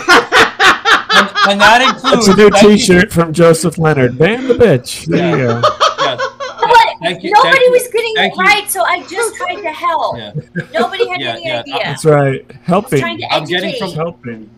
[1.19, 4.17] and, and that includes That's a new T-shirt from Joseph Leonard.
[4.19, 5.07] Ban the bitch.
[5.07, 5.61] There you go.
[5.61, 6.21] But
[7.03, 8.45] Thank you- nobody thank was getting thank it you.
[8.45, 10.17] right, so I just tried to help.
[10.17, 10.33] Yeah.
[10.73, 11.79] Nobody had Yeah, any yeah, idea.
[11.85, 12.51] That's right.
[12.65, 12.99] Helping.
[13.01, 14.51] trying to I'm getting from Helping.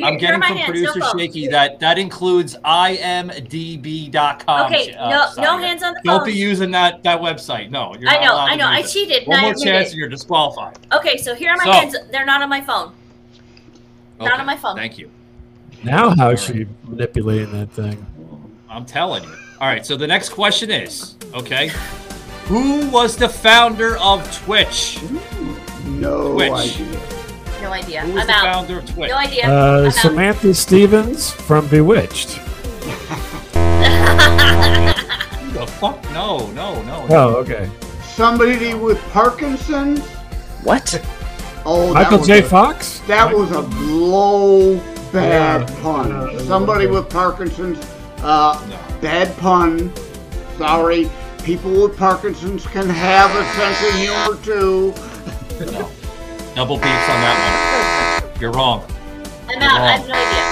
[0.00, 1.18] But I'm getting my from hands, producer no phone.
[1.18, 2.56] Shaky that that includes
[3.52, 4.66] imdb.com.
[4.72, 6.26] Okay, uh, no- no hands on the Don't phone.
[6.26, 7.70] be using that that website.
[7.70, 10.08] No, you're I know, allowed I know, I cheated, One I more chance, and you're
[10.08, 10.78] disqualified.
[10.92, 11.96] Okay, so here are my So- hands.
[12.10, 12.92] They're not on my phone.
[14.20, 14.76] Not on my phone.
[14.76, 15.10] Thank you.
[15.82, 18.06] Now how's she manipulating that thing?
[18.70, 19.34] I'm telling you.
[19.60, 21.70] All right, so the next question is, okay,
[22.46, 24.98] who was the founder of Twitch?
[25.86, 26.52] No Twitch.
[26.52, 27.00] idea.
[27.62, 28.00] No idea.
[28.02, 28.42] Who was I'm the out.
[28.54, 29.10] founder of Twitch?
[29.10, 29.44] No idea.
[29.46, 29.94] Uh, I'm out.
[29.94, 32.32] Samantha Stevens from Bewitched.
[32.32, 32.42] Who
[35.52, 36.02] the fuck?
[36.12, 37.06] No, no, no.
[37.06, 37.08] no.
[37.10, 37.70] Oh, okay.
[38.04, 40.00] Somebody with Parkinson's.
[40.64, 41.00] What?
[41.64, 42.40] Oh, Michael was J.
[42.40, 42.98] a- Fox.
[43.06, 44.76] That was a low,
[45.12, 45.76] bad Yeah.
[45.82, 46.10] pun.
[46.32, 46.38] Yeah.
[46.44, 47.78] Somebody with Parkinson's.
[48.22, 48.76] Uh, No.
[49.00, 49.92] Bad pun.
[50.58, 51.08] Sorry.
[51.44, 54.92] People with Parkinson's can have a sense of humor too.
[55.72, 55.88] No.
[56.54, 58.40] Double beeps on that one.
[58.40, 58.84] You're wrong.
[59.48, 59.80] I'm out.
[59.80, 60.42] I have no idea.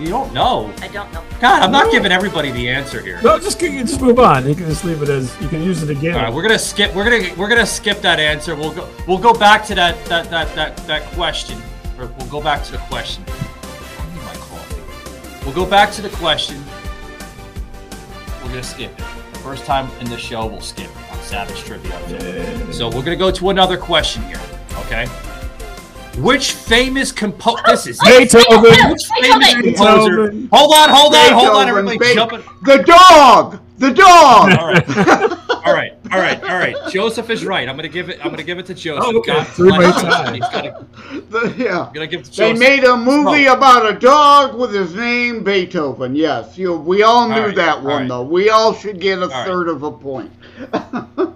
[0.00, 0.72] You don't know.
[0.80, 1.22] I don't know.
[1.40, 3.20] God, I'm not giving everybody the answer here.
[3.22, 4.46] No, just you just move on.
[4.48, 6.14] You can just leave it as you can use it again.
[6.14, 6.94] All right, we're gonna skip.
[6.94, 8.54] We're gonna we're gonna skip that answer.
[8.54, 8.88] We'll go.
[9.06, 11.60] We'll go back to that that that that that question.
[11.98, 13.24] Or we'll go back to the question.
[13.28, 15.44] I need my coffee.
[15.44, 16.62] We'll go back to the question.
[18.42, 19.04] We're gonna skip it.
[19.32, 22.72] The first time in the show, we'll skip it on Savage Trivia.
[22.72, 24.40] So we're gonna go to another question here.
[24.80, 25.06] Okay.
[26.18, 27.62] Which famous composer?
[27.66, 28.90] This is Beethoven.
[28.90, 29.74] Which famous Beethoven.
[29.74, 30.30] composer?
[30.52, 32.42] Hold on, hold on, hold on, everybody, Be- jumping.
[32.64, 33.60] The dog.
[33.78, 34.52] The dog.
[34.58, 34.88] All right,
[35.66, 36.74] all right, all right, all right.
[36.90, 37.68] Joseph is right.
[37.68, 38.18] I'm gonna give it.
[38.24, 39.04] I'm gonna give it to Joseph.
[39.06, 39.32] Oh, okay.
[39.34, 40.24] God Three-way bless tie.
[40.28, 40.34] him.
[40.34, 40.86] He's gotta-
[41.28, 41.80] The- yeah.
[41.82, 43.52] I'm gonna give it to They made a movie No.
[43.54, 46.16] about a dog with his name Beethoven.
[46.16, 46.74] Yes, you.
[46.76, 48.08] We all knew right, that all one right.
[48.08, 48.22] though.
[48.22, 49.46] We all should get a right.
[49.46, 50.30] third of a point.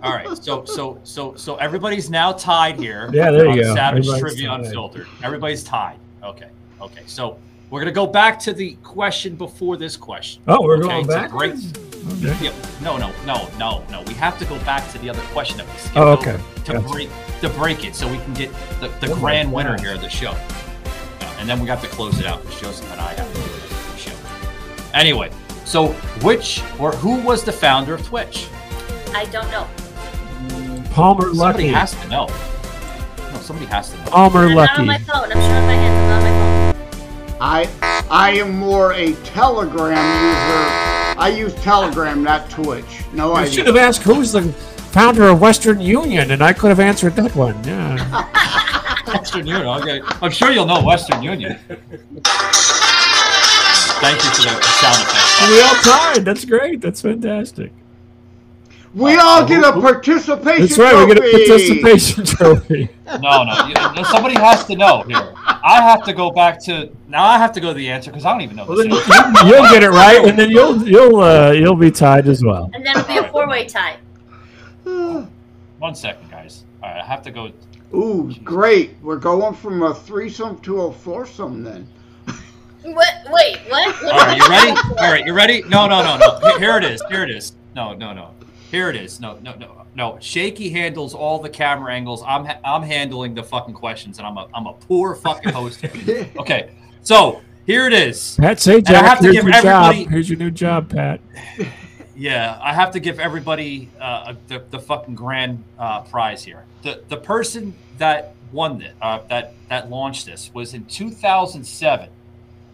[0.02, 3.10] All right, so so so so everybody's now tied here.
[3.12, 3.74] Yeah, there you go.
[3.74, 4.60] Savage Everybody's Trivia tied.
[4.64, 5.06] Unfiltered.
[5.22, 5.98] Everybody's tied.
[6.22, 6.48] Okay,
[6.80, 7.02] okay.
[7.06, 7.38] So
[7.70, 10.42] we're gonna go back to the question before this question.
[10.48, 11.30] Oh, we're okay, going back.
[11.30, 11.54] break-
[12.12, 12.34] Okay.
[12.44, 12.54] Yep.
[12.80, 14.00] No, no, no, no, no.
[14.06, 16.40] We have to go back to the other question that we skipped Oh, okay.
[16.64, 16.88] to Gotcha.
[16.88, 17.10] break
[17.42, 18.50] to break it, so we can get
[18.80, 20.30] the, the Oh grand winner here of the show.
[20.30, 23.40] Uh, and then we have to close it out because Joseph and I have to
[23.40, 23.46] do
[23.92, 24.16] the show.
[24.94, 25.30] Anyway,
[25.66, 25.88] so
[26.22, 28.48] which or who was the founder of Twitch?
[29.14, 29.66] I don't know.
[30.92, 31.72] Palmer Somebody Luckey.
[31.72, 32.26] has to know.
[33.32, 34.04] No, somebody has to know.
[34.10, 35.04] Palmer I'm not on my Luckey.
[35.06, 35.24] phone.
[35.24, 35.96] I'm showing my hands.
[36.00, 37.36] I'm not on my phone.
[37.42, 41.20] I I am more a Telegram user.
[41.20, 43.02] I use Telegram, not Twitch.
[43.12, 43.52] No I idea.
[43.52, 44.42] should have asked who's the
[44.92, 47.62] founder of Western Union, and I could have answered that one.
[47.64, 47.96] Yeah.
[49.06, 49.66] Western Union.
[49.66, 50.00] Okay.
[50.22, 51.58] I'm sure you'll know Western Union.
[54.00, 55.50] Thank you for the sound effect.
[55.50, 56.24] we all tied.
[56.24, 56.80] That's great.
[56.80, 57.72] That's fantastic.
[58.92, 61.06] We all get a participation That's right.
[61.06, 61.80] We get a trophy.
[61.80, 62.88] participation trophy.
[63.20, 63.66] No, no.
[63.68, 65.32] You, no, somebody has to know here.
[65.36, 67.24] I have to go back to now.
[67.24, 68.64] I have to go to the answer because I don't even know.
[68.66, 69.46] Well, This then answer.
[69.46, 72.68] you, will get it right, and then you'll you'll uh, you'll be tied as well.
[72.74, 73.98] And then it'll be a four-way tie.
[74.84, 76.64] One second, guys.
[76.82, 77.52] All right, I have to go.
[77.94, 78.96] Ooh, great.
[79.02, 81.86] We're going from a threesome to a foursome then.
[82.82, 83.12] What?
[83.30, 84.02] Wait, what?
[84.04, 84.70] All right, you ready?
[84.98, 85.62] All right, you ready?
[85.68, 86.38] No, no, no, no.
[86.40, 87.02] Here- Here it is.
[87.10, 87.52] Here it is.
[87.76, 88.30] No, no, no.
[88.70, 89.18] Here it is.
[89.20, 90.18] No, no, no, no.
[90.20, 92.22] Shaky handles all the camera angles.
[92.26, 95.84] I'm ha- I'm handling the fucking questions, and I'm a I'm a poor fucking host.
[96.36, 96.70] Okay,
[97.02, 98.36] so here it is.
[98.36, 99.94] Pat, say And I Jack, have to here's give your job.
[99.94, 101.20] Here's your new job, Pat.
[102.16, 106.64] Yeah, I have to give everybody uh, the, the fucking grand uh, prize here.
[106.82, 112.08] The the person that won it, uh, that that launched this, was in 2007.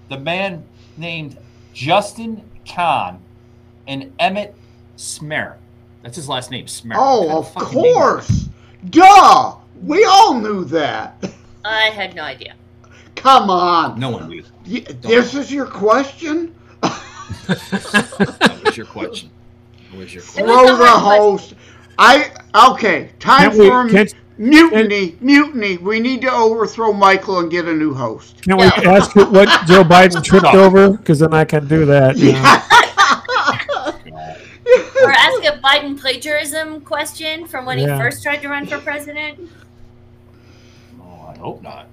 [0.09, 0.65] The man
[0.97, 1.39] named
[1.73, 3.21] Justin Kan
[3.87, 4.55] and Emmett
[4.97, 5.57] Smer.
[6.07, 6.91] That's his last name, Smer.
[6.91, 8.49] What Oh, kind of fucking course.
[8.91, 9.57] Duh.
[9.83, 11.29] We all knew that.
[11.65, 12.55] I had no idea.
[13.17, 13.99] Come on.
[13.99, 14.45] No one knew.
[14.69, 16.55] Y- This is your question?
[16.81, 19.31] What was your question?
[19.91, 20.45] What was your question?
[20.47, 21.55] Throw the host.
[21.99, 22.31] I
[22.71, 23.11] okay.
[23.19, 25.17] Time Can't we- for can't- mutiny.
[25.21, 25.77] Mutiny.
[25.79, 28.43] We need to overthrow Michael and get a new host.
[28.43, 30.91] Can we ask what Joe Biden tripped over?
[30.99, 32.17] Because then I can do that.
[32.17, 32.59] you know.
[35.03, 37.95] Or ask a Biden plagiarism question from when Yeah.
[37.95, 39.51] he first tried to run for president.
[41.01, 41.87] Oh, I hope not.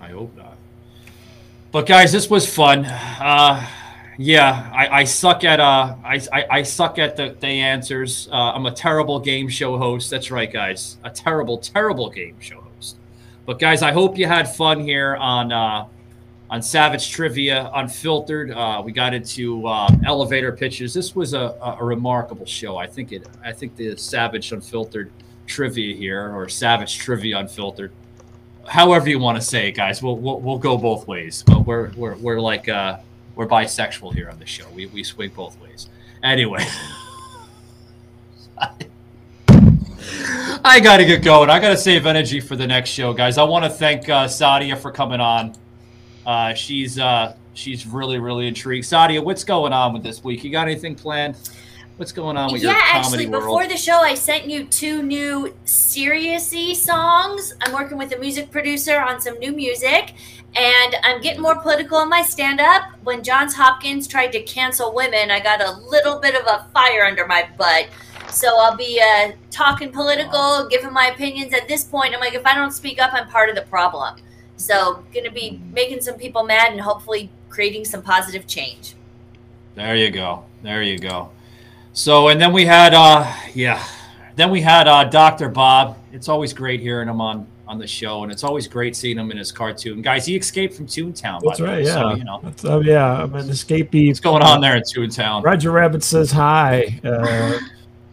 [0.00, 0.56] I hope not.
[1.72, 2.86] But guys, this was fun.
[2.86, 3.66] Uh,
[4.16, 8.28] yeah, I, I suck at uh, I, I, I suck at the, the answers.
[8.32, 10.10] Uh, I'm a terrible game show host.
[10.10, 10.96] That's right, guys.
[11.04, 12.96] A terrible, terrible game show host.
[13.46, 15.86] But guys, I hope you had fun here on uh,
[16.50, 18.50] on Savaged Trivia Unfiltered.
[18.50, 20.94] Uh, we got into uh, elevator pitches.
[20.94, 22.76] This was a, a, a remarkable show.
[22.76, 23.28] I think it.
[23.44, 25.10] I think the Savaged Unfiltered
[25.46, 27.92] trivia here, or Savaged Trivia Unfiltered,
[28.66, 30.02] however you want to say it, guys.
[30.02, 31.44] We'll we'll, we'll go both ways.
[31.46, 32.98] But we're we're, we're like uh,
[33.34, 34.68] we're bisexual here on the show.
[34.74, 35.88] We we swing both ways.
[36.22, 36.64] Anyway.
[40.64, 41.48] I got to get going.
[41.48, 43.38] I got to save energy for the next show, guys.
[43.38, 45.54] I want to thank uh, Sadia for coming on.
[46.28, 48.84] Uh, she's uh, she's really really intrigued.
[48.84, 50.44] Sadia, what's going on with this week?
[50.44, 51.36] You got anything planned?
[51.96, 53.44] What's going on with yeah, your actually, comedy world?
[53.44, 57.54] before the show, I sent you two new seriousy songs.
[57.62, 60.12] I'm working with a music producer on some new music,
[60.54, 62.82] and I'm getting more political in my stand-up.
[63.04, 67.06] When Johns Hopkins tried to cancel women, I got a little bit of a fire
[67.06, 67.88] under my butt.
[68.28, 71.54] So I'll be uh, talking political, giving my opinions.
[71.54, 74.16] At this point, I'm like, if I don't speak up, I'm part of the problem.
[74.58, 78.94] So, gonna be making some people mad and hopefully creating some positive change.
[79.74, 80.44] There you go.
[80.62, 81.30] There you go.
[81.92, 83.84] So, and then we had, uh, yeah,
[84.36, 85.48] then we had uh, Dr.
[85.48, 85.96] Bob.
[86.12, 89.30] It's always great hearing him on on the show, and it's always great seeing him
[89.30, 90.00] in his cartoon.
[90.00, 91.40] Guys, he escaped from Toontown.
[91.42, 91.84] by That's the way, right.
[91.84, 91.94] Yeah.
[91.94, 93.22] So, you know, That's- oh, yeah.
[93.22, 94.08] I'm an escapee.
[94.08, 95.44] what's going on there in Toontown?
[95.44, 96.98] Roger Rabbit says hi.
[97.04, 97.58] Uh,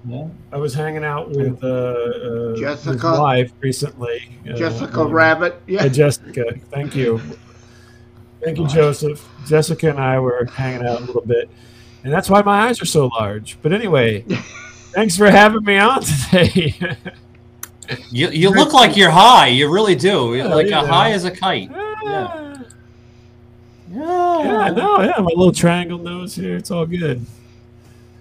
[0.07, 0.27] Yeah.
[0.51, 3.19] I was hanging out with uh, uh, his Jessica.
[3.19, 4.29] wife recently.
[4.47, 5.61] Uh, Jessica uh, Rabbit.
[5.67, 5.89] Yeah, Yeah.
[5.89, 6.45] Jessica.
[6.71, 7.19] Thank you.
[8.43, 9.27] Thank you, Joseph.
[9.47, 11.49] Jessica and I were hanging out a little bit,
[12.03, 13.57] and that's why my eyes are so large.
[13.63, 14.21] But anyway,
[14.93, 16.75] thanks for having me on today.
[18.09, 19.45] You, you look like you're high.
[19.49, 20.33] You really do.
[20.33, 21.69] Yeah, like you a high as a kite.
[22.03, 22.63] Yeah.
[23.91, 26.55] yeah, no, yeah, my little triangle nose here.
[26.55, 27.23] It's all good.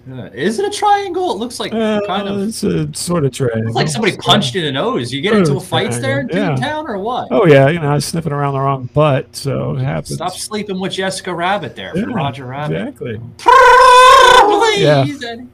[0.06, 0.28] Yeah.
[0.34, 1.30] Is it a triangle?
[1.32, 2.42] It looks like Uh, kind of.
[2.48, 3.62] It's a sort of triangle.
[3.64, 5.12] Looks like somebody punched in the nose.
[5.12, 6.54] You get into a fights there in Yeah.
[6.56, 7.28] Toontown or what?
[7.30, 10.14] Oh yeah, you know, I was sniffing around the wrong butt, so it happens.
[10.14, 12.76] Stop sleeping with Jessica Rabbit there Yeah, Roger Rabbit.
[12.88, 13.20] Exactly.
[13.38, 15.48] Please, Eddie.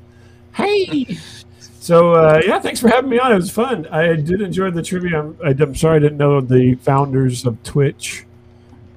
[0.53, 1.16] Hey.
[1.80, 3.32] So uh, yeah, thanks for having me on.
[3.32, 3.86] It was fun.
[3.86, 5.20] I did enjoy the trivia.
[5.20, 8.26] I'm, I'm sorry I didn't know the founders of Twitch.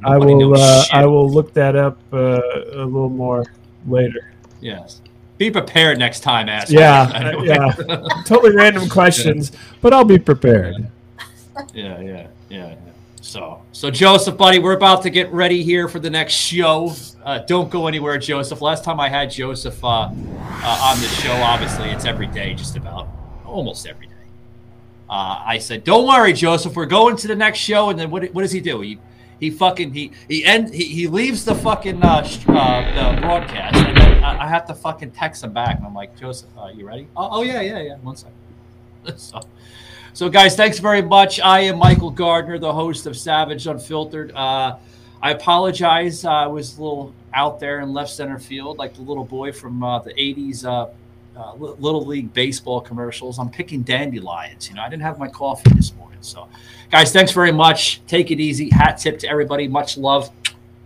[0.04, 0.56] I will.
[0.60, 0.84] Uh.
[0.92, 2.42] I will look that up uh,
[2.74, 3.46] a little more
[3.88, 4.34] later.
[4.62, 5.02] Yes.
[5.38, 6.80] Be prepared next time, asshole.
[6.80, 7.48] Yeah, Anyway.
[7.48, 7.72] yeah.
[8.26, 10.88] totally random questions, but I'll be prepared.
[11.74, 12.28] Yeah, yeah, yeah.
[12.50, 12.76] yeah.
[13.22, 16.94] So, so Joseph, buddy, we're about to get ready here for the next show.
[17.24, 18.62] Uh, don't go anywhere, Joseph.
[18.62, 22.76] Last time I had Joseph uh, uh, on the show, obviously it's every day, just
[22.76, 23.08] about,
[23.46, 24.14] almost every day.
[25.10, 26.76] Uh, I said, "Don't worry, Joseph.
[26.76, 28.24] We're going to the next show." And then what?
[28.34, 28.82] What does he do?
[28.82, 29.00] He
[29.44, 33.76] he fucking he he end he, he leaves the fucking uh, sh- uh, the broadcast
[33.76, 36.68] and then I, I have to fucking text him back, and I'm like, Joseph, uh,
[36.68, 37.08] you ready?
[37.16, 37.96] Oh, oh yeah, yeah, yeah.
[37.98, 38.38] One second.
[39.18, 39.42] so,
[40.14, 41.42] so guys, thanks very much.
[41.42, 44.32] I am Michael Gardner, the host of Savaged Unfiltered.
[44.32, 44.78] Uh,
[45.22, 46.24] I apologize.
[46.24, 49.84] I was a little out there in left center field, like the little boy from
[49.84, 50.88] uh, the '80s uh,
[51.38, 53.40] uh, Little League baseball commercials.
[53.40, 54.70] I'm picking dandelions.
[54.70, 56.13] You know, I didn't have my coffee this morning.
[56.24, 56.48] So,
[56.92, 58.02] guys, thanks very much.
[58.08, 58.70] Take it easy.
[58.70, 59.68] Hat tip to everybody.
[59.68, 60.30] Much love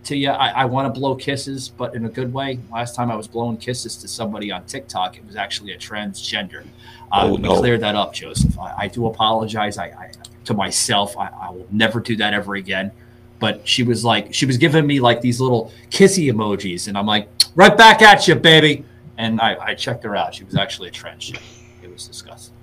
[0.04, 0.30] to you.
[0.30, 2.58] I, I want to blow kisses, but in a good way.
[2.72, 6.62] Last time I was blowing kisses to somebody on TikTok, it was actually a transgender.
[7.10, 7.58] Uh, Oh, we no.
[7.58, 8.58] cleared that up, Joseph.
[8.58, 9.78] I, I do apologize.
[9.78, 10.10] I, I
[10.44, 11.16] to myself.
[11.16, 12.90] I, I will never do that ever again.
[13.38, 17.06] But she was like, she was giving me like these little kissy emojis, and I'm
[17.06, 18.84] like, right back at you, baby.
[19.16, 20.34] And I, I checked her out.
[20.34, 21.40] She was actually a transgender.
[21.82, 22.54] It was disgusting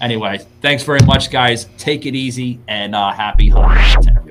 [0.00, 1.66] anyway, thanks very much, guys.
[1.78, 4.30] Take it easy and uh, happy hunting to everybody.